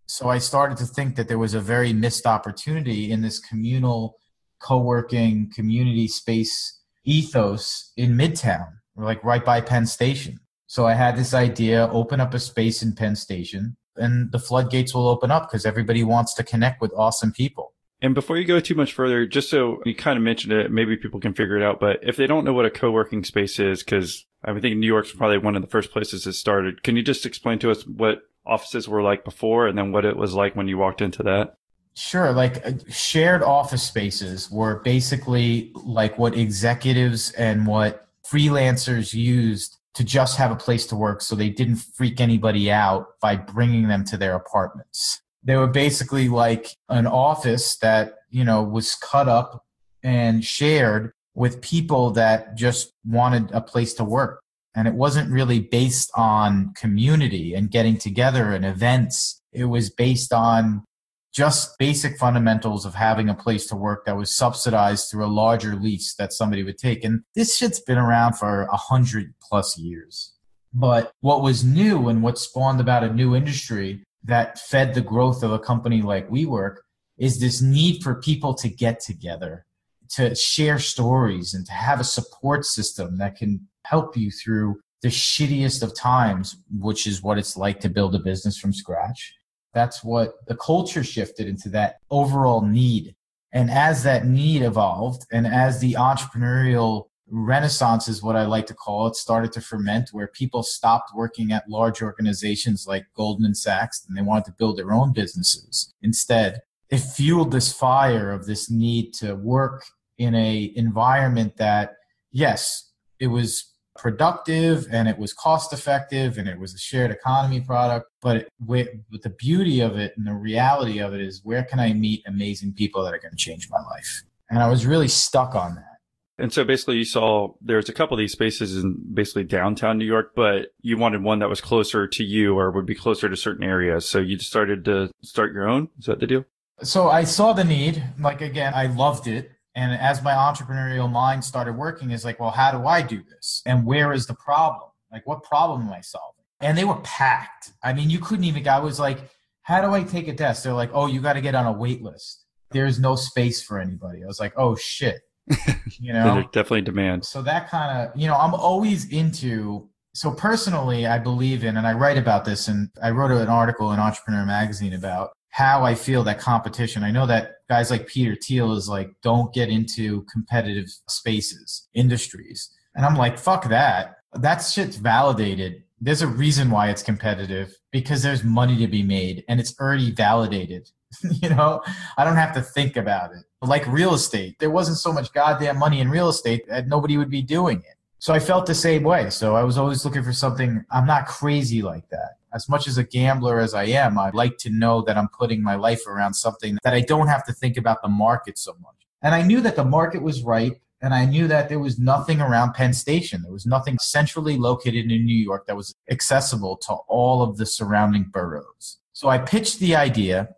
[0.07, 4.17] So I started to think that there was a very missed opportunity in this communal
[4.59, 10.41] co-working community space ethos in Midtown, like right by Penn Station.
[10.67, 14.95] So I had this idea, open up a space in Penn Station, and the floodgates
[14.95, 17.75] will open up because everybody wants to connect with awesome people.
[18.01, 20.97] And before you go too much further, just so you kind of mentioned it, maybe
[20.97, 21.81] people can figure it out.
[21.81, 25.13] But if they don't know what a co-working space is, because I think New York's
[25.13, 28.23] probably one of the first places it started, can you just explain to us what
[28.47, 31.57] offices were like before and then what it was like when you walked into that?
[31.95, 32.31] Sure.
[32.31, 40.05] Like uh, shared office spaces were basically like what executives and what freelancers used to
[40.05, 44.05] just have a place to work so they didn't freak anybody out by bringing them
[44.05, 45.23] to their apartments.
[45.43, 49.65] They were basically like an office that, you know, was cut up
[50.03, 54.41] and shared with people that just wanted a place to work.
[54.75, 59.41] And it wasn't really based on community and getting together and events.
[59.53, 60.85] It was based on
[61.33, 65.77] just basic fundamentals of having a place to work that was subsidized through a larger
[65.77, 67.05] lease that somebody would take.
[67.05, 70.35] And this shit's been around for a hundred plus years.
[70.75, 75.43] But what was new and what spawned about a new industry that fed the growth
[75.43, 76.77] of a company like WeWork
[77.19, 79.67] is this need for people to get together,
[80.11, 85.09] to share stories, and to have a support system that can help you through the
[85.09, 89.35] shittiest of times, which is what it's like to build a business from scratch.
[89.73, 93.15] That's what the culture shifted into that overall need.
[93.53, 98.75] And as that need evolved, and as the entrepreneurial renaissance is what I like to
[98.75, 104.05] call it, started to ferment where people stopped working at large organizations like Goldman Sachs
[104.07, 105.95] and they wanted to build their own businesses.
[106.03, 106.61] Instead,
[106.91, 109.85] it fueled this fire of this need to work
[110.17, 111.97] in a environment that,
[112.33, 117.61] yes, it was productive and it was cost effective and it was a shared economy
[117.61, 118.07] product.
[118.23, 121.65] But, it, with, with the beauty of it and the reality of it is where
[121.65, 124.23] can I meet amazing people that are going to change my life?
[124.51, 125.98] And I was really stuck on that.
[126.39, 130.05] And so basically you saw there's a couple of these spaces in basically downtown New
[130.05, 133.37] York, but you wanted one that was closer to you or would be closer to
[133.37, 134.09] certain areas.
[134.09, 135.89] So you just started to start your own.
[135.99, 136.45] Is that the deal?
[136.83, 138.03] So I saw the need.
[138.21, 139.51] Like again, I loved it.
[139.75, 143.63] And as my entrepreneurial mind started working, is like, well, how do I do this?
[143.65, 144.91] And where is the problem?
[145.13, 146.45] Like, what problem am I solving?
[146.61, 147.73] And they were packed.
[147.83, 148.67] I mean, you couldn't even.
[148.67, 149.19] I was like,
[149.63, 150.65] how do I take a test?
[150.65, 152.45] They're like, oh, you got to get on a wait list.
[152.71, 154.25] There's no space for anybody.
[154.25, 155.21] I was like, oh shit.
[156.01, 157.25] You know, There's definitely demand.
[157.25, 159.89] so that kind of, you know, I'm always into.
[160.15, 163.93] So personally, I believe in, and I write about this, and I wrote an article
[163.93, 167.03] in Entrepreneur Magazine about how I feel that competition.
[167.03, 172.71] I know that guys like Peter Thiel is like, don't get into competitive spaces, industries.
[172.95, 174.19] And I'm like, fuck that.
[174.35, 175.83] That shit's validated.
[176.01, 180.13] There's a reason why it's competitive because there's money to be made and it's already
[180.13, 180.89] validated.
[181.43, 181.83] you know,
[182.17, 183.45] I don't have to think about it.
[183.63, 187.31] Like real estate, there wasn't so much goddamn money in real estate that nobody would
[187.31, 187.97] be doing it.
[188.21, 189.31] So I felt the same way.
[189.31, 190.85] So I was always looking for something.
[190.91, 192.37] I'm not crazy like that.
[192.53, 195.63] As much as a gambler as I am, I like to know that I'm putting
[195.63, 198.95] my life around something that I don't have to think about the market so much.
[199.23, 200.73] And I knew that the market was right.
[201.01, 203.43] And I knew that there was nothing around Penn Station.
[203.43, 207.67] There was nothing centrally located in New York that was accessible to all of the
[207.67, 208.99] surrounding boroughs.
[209.13, 210.49] So I pitched the idea.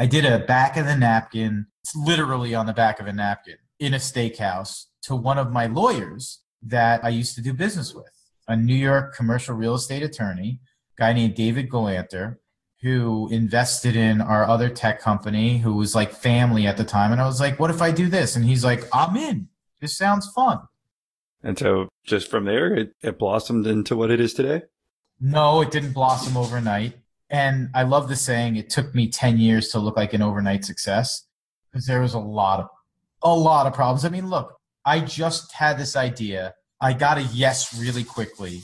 [0.00, 3.58] I did a back of the napkin, it's literally on the back of a napkin,
[3.78, 8.10] in a steakhouse to one of my lawyers that I used to do business with,
[8.48, 10.60] a New York commercial real estate attorney,
[10.96, 12.36] guy named David Galanter,
[12.80, 17.12] who invested in our other tech company, who was like family at the time.
[17.12, 18.36] And I was like, what if I do this?
[18.36, 19.48] And he's like, I'm in.
[19.82, 20.60] This sounds fun.
[21.42, 24.62] And so just from there, it, it blossomed into what it is today.
[25.20, 26.94] No, it didn't blossom overnight.
[27.30, 30.64] And I love the saying, it took me 10 years to look like an overnight
[30.64, 31.26] success
[31.70, 32.68] because there was a lot of,
[33.22, 34.04] a lot of problems.
[34.04, 36.54] I mean, look, I just had this idea.
[36.80, 38.62] I got a yes really quickly.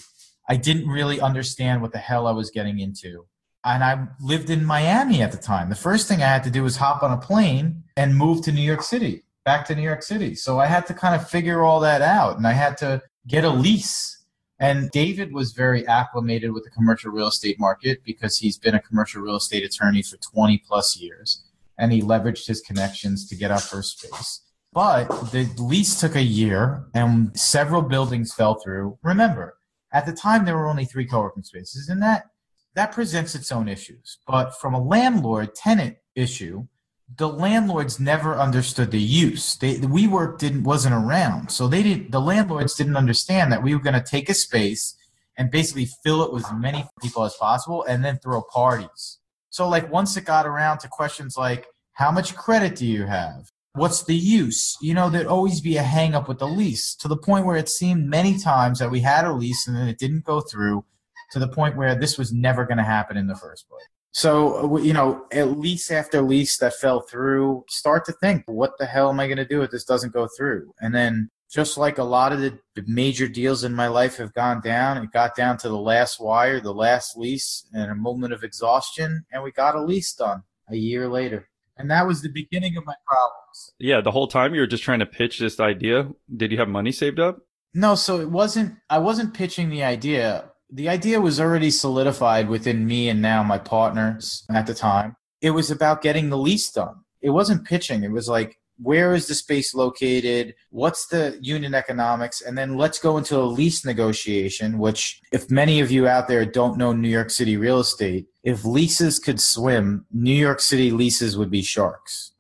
[0.49, 3.27] I didn't really understand what the hell I was getting into.
[3.65, 5.69] And I lived in Miami at the time.
[5.69, 8.53] The first thing I had to do was hop on a plane and move to
[8.53, 10.37] New York City, back to New York City.
[10.37, 13.45] So I had to kind of figure all that out and I had to get
[13.45, 14.16] a lease.
[14.59, 18.81] And David was very acclimated with the commercial real estate market because he's been a
[18.81, 21.43] commercial real estate attorney for 20 plus years
[21.79, 24.41] and he leveraged his connections to get our first space.
[24.73, 28.99] But the lease took a year and several buildings fell through.
[29.03, 29.59] Remember,
[29.93, 32.27] at the time there were only three co-working spaces and that
[32.75, 34.19] that presents its own issues.
[34.27, 36.67] But from a landlord tenant issue,
[37.15, 39.55] the landlords never understood the use.
[39.55, 42.11] They, the WeWork didn't wasn't around, so they didn't.
[42.11, 44.97] The landlords didn't understand that we were going to take a space
[45.39, 49.19] and basically fill it with as many people as possible, and then throw parties.
[49.51, 53.51] So, like once it got around to questions like, "How much credit do you have?
[53.75, 57.09] What's the use?" You know, there'd always be a hang up with the lease to
[57.09, 59.99] the point where it seemed many times that we had a lease and then it
[59.99, 60.85] didn't go through,
[61.31, 63.87] to the point where this was never going to happen in the first place.
[64.17, 68.73] So, uh, you know, at least after lease that fell through, start to think, what
[68.79, 70.73] the hell am I going to do if this doesn't go through?
[70.81, 74.63] And then, just like a lot of the major deals in my life have gone
[74.63, 78.43] down, it got down to the last wire, the last lease, and a moment of
[78.43, 81.51] exhaustion, and we got a lease done a year later.
[81.77, 83.75] And that was the beginning of my problems.
[83.79, 86.09] Yeah, the whole time you were just trying to pitch this idea.
[86.35, 87.41] Did you have money saved up?
[87.75, 92.87] No, so it wasn't, I wasn't pitching the idea the idea was already solidified within
[92.87, 95.17] me and now my partners at the time.
[95.41, 96.97] It was about getting the lease done.
[97.21, 98.03] It wasn't pitching.
[98.03, 100.55] It was like, where is the space located?
[100.71, 102.43] What's the unit economics?
[102.43, 106.45] And then let's go into a lease negotiation, which, if many of you out there
[106.45, 111.39] don't know New York City real estate, if leases could swim, New York City leases
[111.39, 112.33] would be sharks.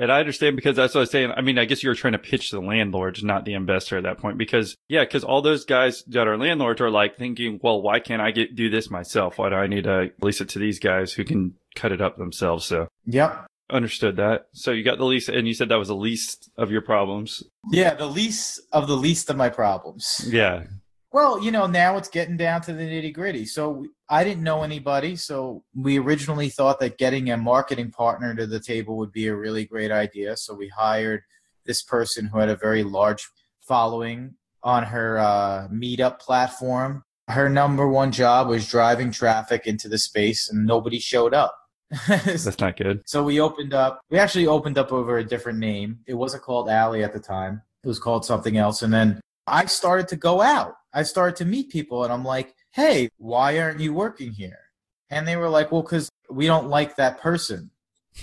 [0.00, 1.30] And I understand because that's what I was saying.
[1.36, 4.04] I mean, I guess you were trying to pitch the landlords, not the investor at
[4.04, 4.38] that point.
[4.38, 8.22] Because yeah, because all those guys that are landlords are like thinking, well, why can't
[8.22, 9.36] I get do this myself?
[9.38, 12.16] Why do I need to lease it to these guys who can cut it up
[12.16, 12.64] themselves?
[12.64, 13.46] So Yep.
[13.70, 14.46] understood that.
[14.52, 17.42] So you got the lease, and you said that was the least of your problems.
[17.70, 20.26] Yeah, the least of the least of my problems.
[20.32, 20.64] Yeah,
[21.12, 23.44] Well, you know, now it's getting down to the nitty gritty.
[23.44, 25.16] So I didn't know anybody.
[25.16, 29.34] So we originally thought that getting a marketing partner to the table would be a
[29.34, 30.36] really great idea.
[30.36, 31.22] So we hired
[31.66, 33.28] this person who had a very large
[33.66, 37.02] following on her uh, meetup platform.
[37.28, 41.56] Her number one job was driving traffic into the space, and nobody showed up.
[42.08, 43.02] that's not good.
[43.06, 44.00] So we opened up.
[44.10, 46.00] We actually opened up over a different name.
[46.06, 47.62] It wasn't called Alley at the time.
[47.82, 48.82] It was called something else.
[48.82, 49.20] And then
[49.50, 50.74] I started to go out.
[50.94, 54.58] I started to meet people, and I'm like, "Hey, why aren't you working here?"
[55.10, 57.70] And they were like, "Well, because we don't like that person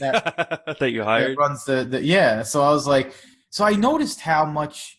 [0.00, 1.32] that, that you hired.
[1.32, 3.14] that runs the, the yeah." So I was like,
[3.50, 4.98] So I noticed how much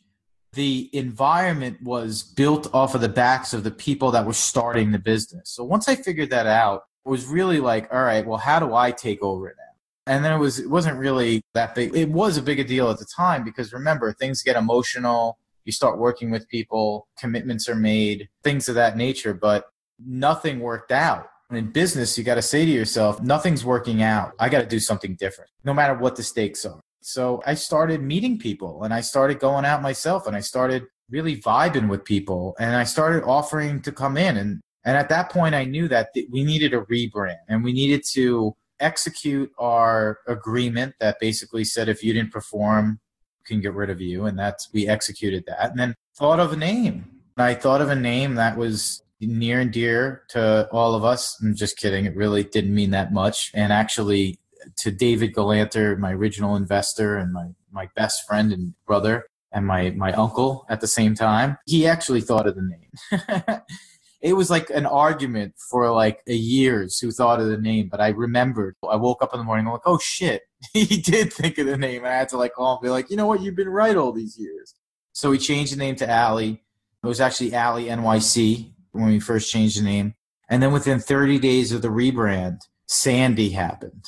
[0.53, 4.99] the environment was built off of the backs of the people that were starting the
[4.99, 5.49] business.
[5.49, 8.73] So once I figured that out, it was really like, all right, well, how do
[8.73, 10.13] I take over now?
[10.13, 11.95] And then it was it wasn't really that big.
[11.95, 15.37] It was a bigger deal at the time because remember, things get emotional.
[15.65, 19.65] You start working with people, commitments are made, things of that nature, but
[19.99, 21.27] nothing worked out.
[21.51, 24.33] In business, you got to say to yourself, nothing's working out.
[24.39, 26.79] I got to do something different, no matter what the stakes are.
[27.01, 31.37] So I started meeting people and I started going out myself and I started really
[31.37, 35.53] vibing with people and I started offering to come in and and at that point
[35.53, 41.17] I knew that we needed a rebrand and we needed to execute our agreement that
[41.19, 42.99] basically said if you didn't perform
[43.45, 46.57] can get rid of you and that's we executed that and then thought of a
[46.57, 51.37] name I thought of a name that was near and dear to all of us.
[51.41, 52.05] I'm just kidding.
[52.05, 53.51] It really didn't mean that much.
[53.53, 54.39] And actually,
[54.77, 59.91] to David Galanter, my original investor and my, my best friend and brother, and my,
[59.91, 61.57] my uncle at the same time.
[61.65, 63.61] He actually thought of the name.
[64.21, 68.01] it was like an argument for like a years who thought of the name, but
[68.01, 68.75] I remembered.
[68.89, 70.41] I woke up in the morning, I'm like, oh shit,
[70.73, 72.03] he did think of the name.
[72.03, 73.95] And I had to like call and be like, you know what, you've been right
[73.95, 74.75] all these years.
[75.13, 76.61] So we changed the name to Alley.
[77.03, 80.15] It was actually Alley NYC when we first changed the name.
[80.49, 84.05] And then within 30 days of the rebrand, Sandy happened.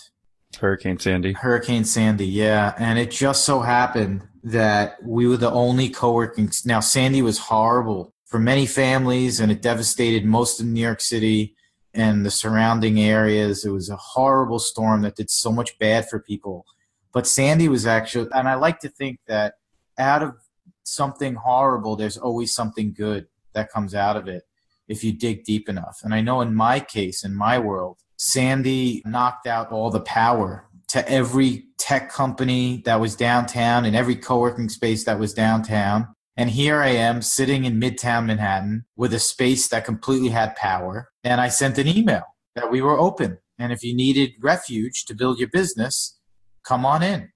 [0.60, 1.34] Hurricane Sandy.
[1.34, 2.74] Hurricane Sandy, yeah.
[2.78, 6.50] And it just so happened that we were the only co working.
[6.66, 11.56] Now, Sandy was horrible for many families and it devastated most of New York City
[11.98, 13.66] and the surrounding areas.
[13.66, 16.66] It was a horrible storm that did so much bad for people.
[17.12, 19.56] But Sandy was actually, and I like to think that
[19.98, 20.36] out of
[20.84, 24.44] something horrible, there's always something good that comes out of it
[24.88, 26.02] if you dig deep enough.
[26.04, 30.68] And I know in my case, in my world, Sandy knocked out all the power
[30.90, 36.08] to every tech company that was downtown and every co working space that was downtown.
[36.38, 41.10] And here I am sitting in Midtown Manhattan with a space that completely had power.
[41.24, 42.24] And I sent an email
[42.56, 43.40] that we were open.
[43.58, 46.20] And if you needed refuge to build your business,
[46.64, 47.32] come on in.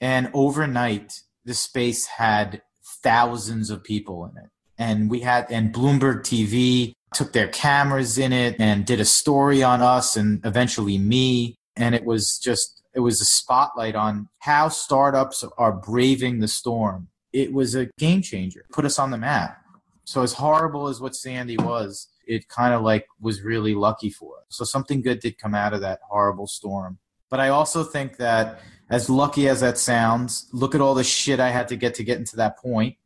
[0.00, 2.62] And overnight, the space had
[3.02, 4.50] thousands of people in it.
[4.78, 9.64] And we had, and Bloomberg TV took their cameras in it and did a story
[9.64, 11.56] on us and eventually me.
[11.74, 17.08] And it was just, it was a spotlight on how startups are braving the storm.
[17.32, 19.58] It was a game changer, put us on the map.
[20.04, 24.38] So, as horrible as what Sandy was, it kind of like was really lucky for
[24.38, 24.46] us.
[24.48, 26.98] So, something good did come out of that horrible storm.
[27.30, 31.40] But I also think that, as lucky as that sounds, look at all the shit
[31.40, 32.96] I had to get to get into that point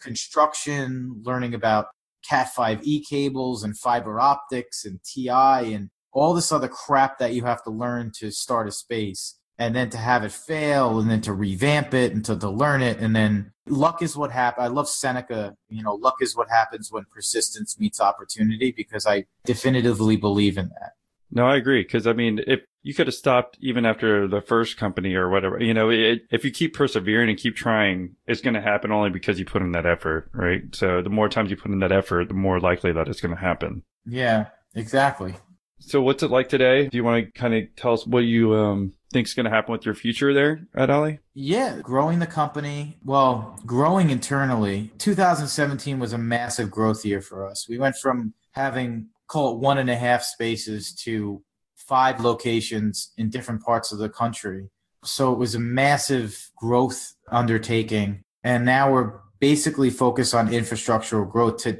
[0.00, 1.86] construction, learning about
[2.28, 7.44] Cat 5e cables and fiber optics and TI and all this other crap that you
[7.44, 11.20] have to learn to start a space and then to have it fail and then
[11.22, 14.68] to revamp it and to, to learn it and then luck is what happens i
[14.68, 20.16] love seneca you know luck is what happens when persistence meets opportunity because i definitively
[20.16, 20.92] believe in that
[21.30, 21.84] no, I agree.
[21.84, 25.60] Cause I mean, if you could have stopped even after the first company or whatever,
[25.60, 29.10] you know, it, if you keep persevering and keep trying, it's going to happen only
[29.10, 30.62] because you put in that effort, right?
[30.72, 33.34] So the more times you put in that effort, the more likely that it's going
[33.34, 33.82] to happen.
[34.06, 35.34] Yeah, exactly.
[35.78, 36.88] So what's it like today?
[36.88, 39.50] Do you want to kind of tell us what you um, think is going to
[39.50, 41.20] happen with your future there at Alley?
[41.34, 42.98] Yeah, growing the company.
[43.04, 44.90] Well, growing internally.
[44.98, 47.68] 2017 was a massive growth year for us.
[47.68, 51.42] We went from having call it one and a half spaces to
[51.76, 54.68] five locations in different parts of the country.
[55.04, 58.24] So it was a massive growth undertaking.
[58.42, 61.78] And now we're basically focused on infrastructural growth to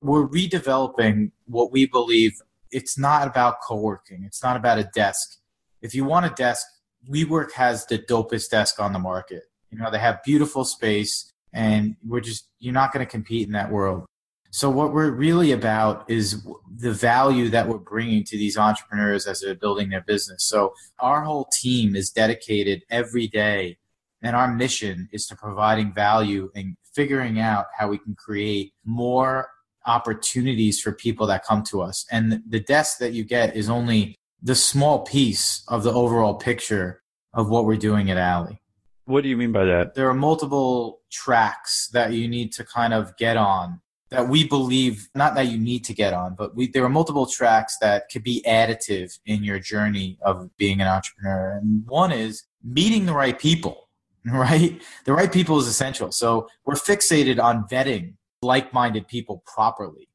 [0.00, 4.24] we're redeveloping what we believe it's not about co-working.
[4.24, 5.38] It's not about a desk.
[5.86, 6.66] If you want a desk,
[7.08, 9.44] WeWork has the dopest desk on the market.
[9.70, 13.52] You know, they have beautiful space and we're just you're not going to compete in
[13.52, 14.04] that world.
[14.50, 16.44] So what we're really about is
[16.76, 20.42] the value that we're bringing to these entrepreneurs as they're building their business.
[20.42, 23.78] So our whole team is dedicated every day
[24.22, 29.50] and our mission is to providing value and figuring out how we can create more
[29.86, 32.04] opportunities for people that come to us.
[32.10, 37.02] And the desk that you get is only the small piece of the overall picture
[37.32, 38.60] of what we're doing at Alley.
[39.04, 39.94] What do you mean by that?
[39.94, 43.80] There are multiple tracks that you need to kind of get on
[44.10, 47.26] that we believe not that you need to get on, but we, there are multiple
[47.26, 51.58] tracks that could be additive in your journey of being an entrepreneur.
[51.58, 53.88] And one is meeting the right people,
[54.26, 54.80] right?
[55.04, 56.12] The right people is essential.
[56.12, 60.08] So we're fixated on vetting like minded people properly.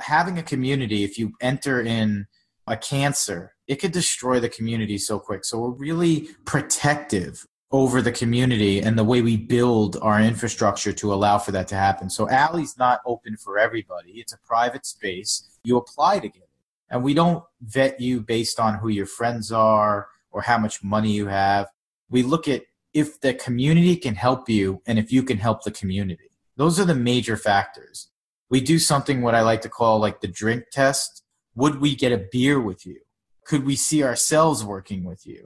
[0.00, 2.26] Having a community, if you enter in
[2.66, 5.44] a cancer, it could destroy the community so quick.
[5.44, 11.12] So we're really protective over the community and the way we build our infrastructure to
[11.12, 12.08] allow for that to happen.
[12.08, 14.12] So Alley's not open for everybody.
[14.12, 15.50] It's a private space.
[15.64, 16.48] You apply to get it.
[16.90, 21.10] And we don't vet you based on who your friends are or how much money
[21.10, 21.66] you have.
[22.08, 22.62] We look at
[22.92, 26.30] if the community can help you and if you can help the community.
[26.56, 28.08] Those are the major factors.
[28.50, 31.24] We do something what I like to call like the drink test.
[31.56, 33.00] Would we get a beer with you?
[33.44, 35.44] Could we see ourselves working with you?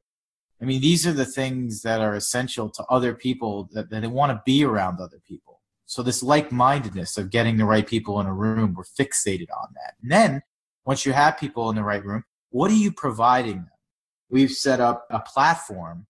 [0.60, 4.08] I mean, these are the things that are essential to other people that, that they
[4.08, 5.60] want to be around other people.
[5.86, 9.94] So this like-mindedness of getting the right people in a room, we're fixated on that.
[10.02, 10.42] And then
[10.84, 13.70] once you have people in the right room, what are you providing them?
[14.30, 16.06] We've set up a platform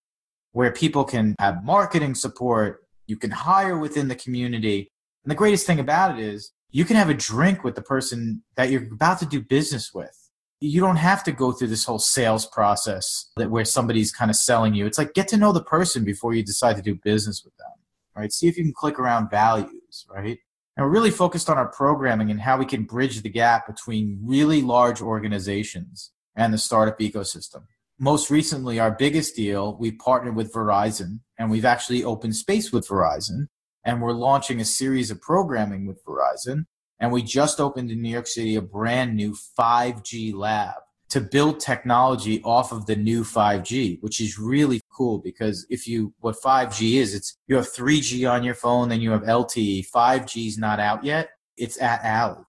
[0.52, 2.82] where people can have marketing support.
[3.06, 4.90] You can hire within the community.
[5.24, 8.42] And the greatest thing about it is you can have a drink with the person
[8.56, 10.27] that you're about to do business with.
[10.60, 14.36] You don't have to go through this whole sales process that where somebody's kind of
[14.36, 14.86] selling you.
[14.86, 17.70] It's like get to know the person before you decide to do business with them.
[18.16, 18.32] Right?
[18.32, 20.38] See if you can click around values, right?
[20.76, 24.18] And we're really focused on our programming and how we can bridge the gap between
[24.22, 27.62] really large organizations and the startup ecosystem
[27.98, 32.86] most recently, our biggest deal, we partnered with Verizon and we've actually opened space with
[32.86, 33.48] Verizon.
[33.84, 36.66] And we're launching a series of programming with Verizon.
[37.00, 40.74] And we just opened in New York City a brand new 5G lab
[41.10, 46.12] to build technology off of the new 5G, which is really cool because if you,
[46.20, 49.88] what 5G is, it's you have 3G on your phone, then you have LTE.
[49.90, 51.30] 5G is not out yet.
[51.56, 52.44] It's at Alley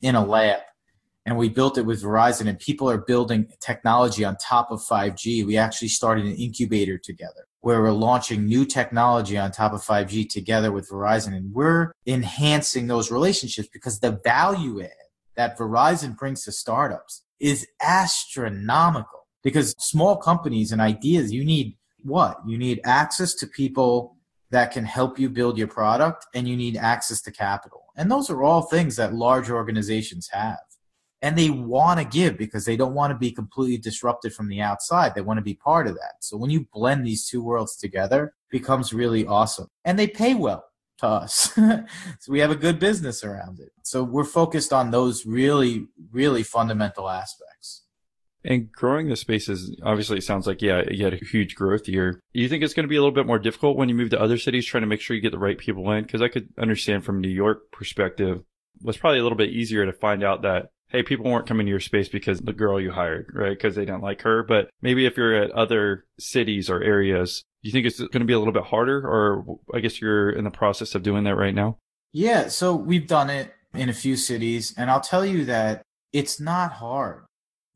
[0.00, 0.60] in a lab
[1.26, 5.46] and we built it with Verizon and people are building technology on top of 5G.
[5.46, 10.28] We actually started an incubator together where we're launching new technology on top of 5G
[10.28, 14.90] together with Verizon and we're enhancing those relationships because the value add
[15.34, 22.36] that Verizon brings to startups is astronomical because small companies and ideas you need what?
[22.46, 24.18] You need access to people
[24.50, 27.86] that can help you build your product and you need access to capital.
[27.96, 30.58] And those are all things that large organizations have
[31.24, 34.60] and they want to give because they don't want to be completely disrupted from the
[34.60, 35.14] outside.
[35.14, 36.16] They want to be part of that.
[36.20, 39.68] So when you blend these two worlds together, becomes really awesome.
[39.86, 40.66] And they pay well
[40.98, 41.50] to us.
[42.20, 43.72] so we have a good business around it.
[43.84, 47.84] So we're focused on those really, really fundamental aspects.
[48.44, 51.88] And growing the space is obviously, it sounds like, yeah, you had a huge growth
[51.88, 52.20] year.
[52.34, 54.10] Do you think it's going to be a little bit more difficult when you move
[54.10, 56.02] to other cities trying to make sure you get the right people in?
[56.02, 58.42] Because I could understand from New York perspective,
[58.82, 61.70] was probably a little bit easier to find out that hey, people weren't coming to
[61.70, 63.50] your space because the girl you hired, right?
[63.50, 64.44] Because they didn't like her.
[64.44, 68.24] But maybe if you're at other cities or areas, do you think it's going to
[68.24, 68.98] be a little bit harder?
[68.98, 71.78] Or I guess you're in the process of doing that right now?
[72.12, 72.46] Yeah.
[72.46, 74.72] So we've done it in a few cities.
[74.76, 77.24] And I'll tell you that it's not hard.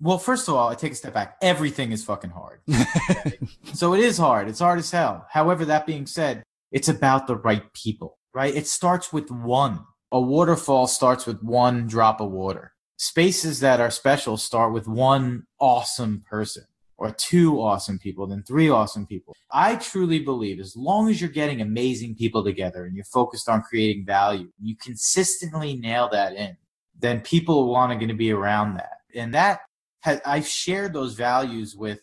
[0.01, 1.39] Well, first of all, I take a step back.
[1.43, 2.61] Everything is fucking hard.
[2.71, 3.39] Okay?
[3.75, 4.49] so it is hard.
[4.49, 5.27] It's hard as hell.
[5.29, 8.55] However, that being said, it's about the right people, right?
[8.55, 9.81] It starts with one.
[10.11, 15.47] A waterfall starts with one drop of water spaces that are special start with one
[15.61, 16.65] awesome person
[16.99, 19.35] or two awesome people, then three awesome people.
[19.53, 23.63] I truly believe as long as you're getting amazing people together and you're focused on
[23.63, 26.57] creating value, you consistently nail that in,
[26.99, 28.99] then people want to be around that.
[29.15, 29.61] And that
[30.01, 32.01] has, I've shared those values with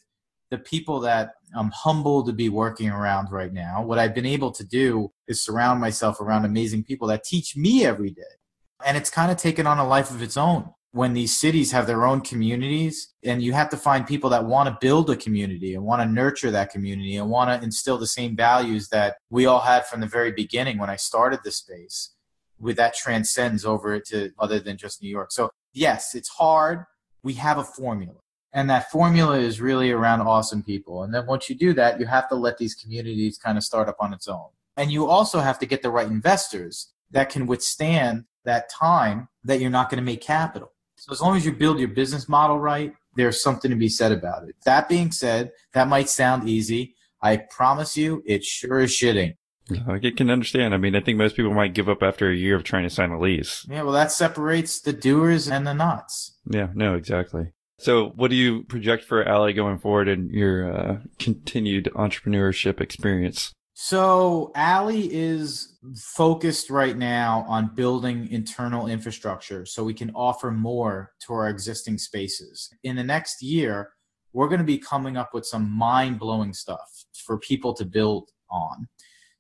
[0.50, 3.84] the people that I'm humbled to be working around right now.
[3.84, 7.86] What I've been able to do is surround myself around amazing people that teach me
[7.86, 8.22] every day.
[8.86, 11.88] And it's kind of taken on a life of its own when these cities have
[11.88, 15.76] their own communities and you have to find people that want to build a community
[15.76, 19.46] and want to nurture that community and want to instill the same values that we
[19.46, 22.12] all had from the very beginning when I started the space
[22.60, 25.32] with that transcends over to other than just New York.
[25.32, 26.86] So yes, it's hard.
[27.24, 28.16] We have a formula
[28.56, 31.04] and that formula is really around awesome people.
[31.04, 33.88] And then once you do that, you have to let these communities kind of start
[33.88, 34.48] up on its own.
[34.76, 39.60] And you also have to get the right investors that can withstand that time that
[39.60, 42.60] you're not going to make capital so as long as you build your business model
[42.60, 44.56] right, there's something to be said about it.
[44.66, 46.96] That being said, that might sound easy.
[47.22, 49.36] I promise you, it sure is shitting.
[49.88, 50.74] I can understand.
[50.74, 52.90] I mean, I think most people might give up after a year of trying to
[52.90, 53.66] sign a lease.
[53.70, 56.38] Yeah, well, that separates the doers and the nots.
[56.48, 57.52] Yeah, no, exactly.
[57.78, 63.54] So, what do you project for Alley going forward in your uh, continued entrepreneurship experience?
[63.78, 71.12] So Alley is focused right now on building internal infrastructure so we can offer more
[71.20, 72.74] to our existing spaces.
[72.86, 73.92] In the next year,
[74.32, 78.32] we're going to be coming up with some mind blowing stuff for people to build
[78.50, 78.88] on.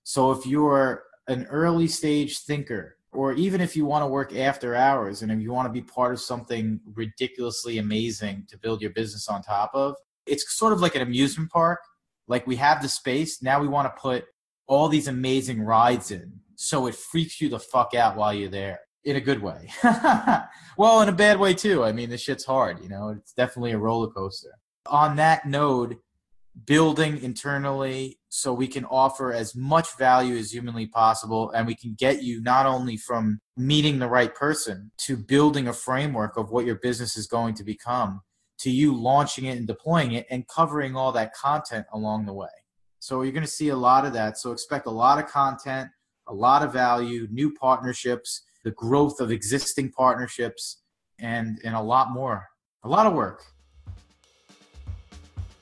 [0.03, 4.75] So if you're an early stage thinker, or even if you want to work after
[4.75, 8.91] hours and if you want to be part of something ridiculously amazing to build your
[8.91, 9.95] business on top of,
[10.25, 11.79] it's sort of like an amusement park
[12.27, 13.41] Like we have the space.
[13.41, 14.25] Now we want to put
[14.67, 16.39] all these amazing rides in.
[16.55, 19.69] So it freaks you the fuck out while you're there in a good way.
[20.77, 21.83] well, in a bad way too.
[21.83, 24.53] I mean, the shit's hard, you know, it's definitely a roller coaster.
[24.87, 25.97] On that node,
[26.65, 31.95] building internally so we can offer as much value as humanly possible and we can
[31.97, 36.65] get you not only from meeting the right person to building a framework of what
[36.65, 38.19] your business is going to become
[38.59, 42.49] to you launching it and deploying it and covering all that content along the way.
[42.99, 44.37] So you're going to see a lot of that.
[44.37, 45.89] So expect a lot of content,
[46.27, 50.81] a lot of value, new partnerships, the growth of existing partnerships
[51.19, 52.49] and and a lot more.
[52.83, 53.45] A lot of work.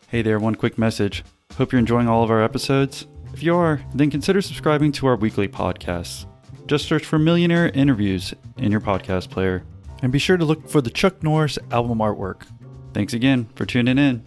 [0.08, 1.24] Hey there, one quick message.
[1.58, 3.06] Hope you're enjoying all of our episodes.
[3.34, 6.26] If you are, then consider subscribing to our weekly podcasts.
[6.66, 9.64] Just search for Millionaire Interviews in your podcast player.
[10.02, 12.48] And be sure to look for the Chuck Norris album artwork.
[12.94, 14.24] Thanks again for tuning in.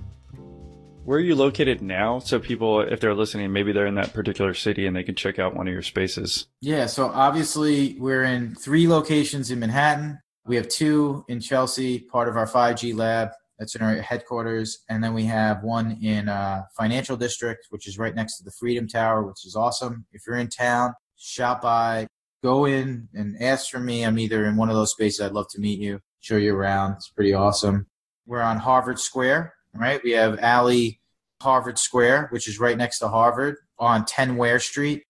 [1.04, 2.18] Where are you located now?
[2.18, 5.38] So people, if they're listening, maybe they're in that particular city and they can check
[5.38, 6.46] out one of your spaces.
[6.60, 10.18] Yeah, so obviously we're in three locations in Manhattan.
[10.46, 14.84] We have two in Chelsea, part of our 5G lab, that's in our headquarters.
[14.88, 18.52] And then we have one in uh, Financial District, which is right next to the
[18.52, 20.06] Freedom Tower, which is awesome.
[20.12, 22.06] If you're in town, shop by,
[22.42, 24.04] go in and ask for me.
[24.04, 25.20] I'm either in one of those spaces.
[25.20, 26.92] I'd love to meet you, show you around.
[26.92, 27.86] It's pretty awesome.
[28.26, 30.00] We're on Harvard Square, right?
[30.02, 31.00] We have Alley
[31.40, 35.04] Harvard Square, which is right next to Harvard on 10 Ware Street.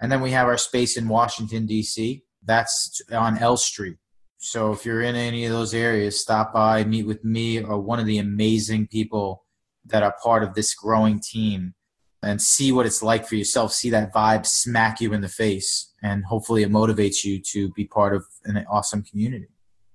[0.00, 2.24] And then we have our space in Washington, D.C.
[2.44, 3.98] That's on L Street.
[4.44, 8.00] So if you're in any of those areas, stop by, meet with me or one
[8.00, 9.44] of the amazing people
[9.86, 11.74] that are part of this growing team
[12.24, 13.72] and see what it's like for yourself.
[13.72, 17.84] See that vibe smack you in the face, and hopefully it motivates you to be
[17.84, 19.46] part of an awesome community.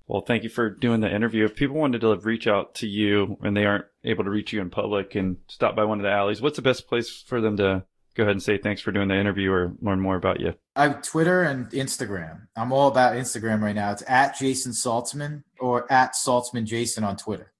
[0.07, 1.43] Well, thank you for doing the interview.
[1.43, 4.61] If people wanted to reach out to you and they aren't able to reach you
[4.61, 7.57] in public and stop by one of the alleys, what's the best place for them
[7.57, 7.83] to
[8.17, 10.53] go ahead and say thanks for doing the interview or learn more about you?
[10.75, 12.47] I have Twitter and Instagram.
[12.55, 13.91] I'm all about Instagram right now.
[13.91, 17.53] It's at Jason Saltzman or at Saltzman Jason on Twitter.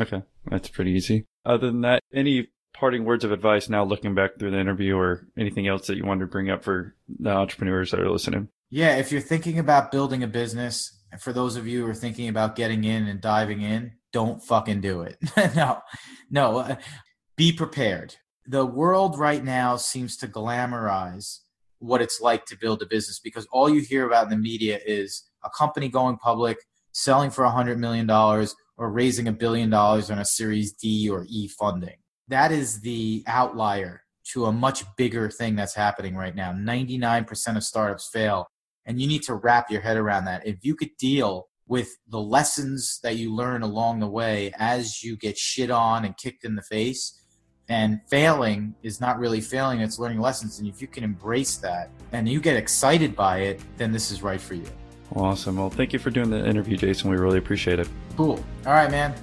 [0.00, 1.26] Okay, that's pretty easy.
[1.46, 5.26] Other than that, any parting words of advice now looking back through the interview or
[5.38, 8.48] anything else that you wanted to bring up for the entrepreneurs that are listening?
[8.68, 12.28] Yeah, if you're thinking about building a business, for those of you who are thinking
[12.28, 15.18] about getting in and diving in, don't fucking do it.
[15.56, 15.80] no,
[16.30, 16.76] no, uh,
[17.36, 18.16] be prepared
[18.50, 21.38] the world right now seems to glamorize
[21.78, 24.80] what it's like to build a business because all you hear about in the media
[24.84, 26.58] is a company going public,
[26.90, 31.26] selling for a $100 million, or raising a billion dollars on a Series D or
[31.28, 31.96] E funding.
[32.26, 36.52] That is the outlier to a much bigger thing that's happening right now.
[36.52, 38.48] 99% of startups fail.
[38.84, 40.44] And you need to wrap your head around that.
[40.44, 45.16] If you could deal with the lessons that you learn along the way as you
[45.16, 47.19] get shit on and kicked in the face,
[47.70, 50.58] and failing is not really failing, it's learning lessons.
[50.58, 54.22] And if you can embrace that and you get excited by it, then this is
[54.22, 54.66] right for you.
[55.14, 55.56] Awesome.
[55.56, 57.10] Well, thank you for doing the interview, Jason.
[57.10, 57.88] We really appreciate it.
[58.16, 58.44] Cool.
[58.66, 59.14] All right, man.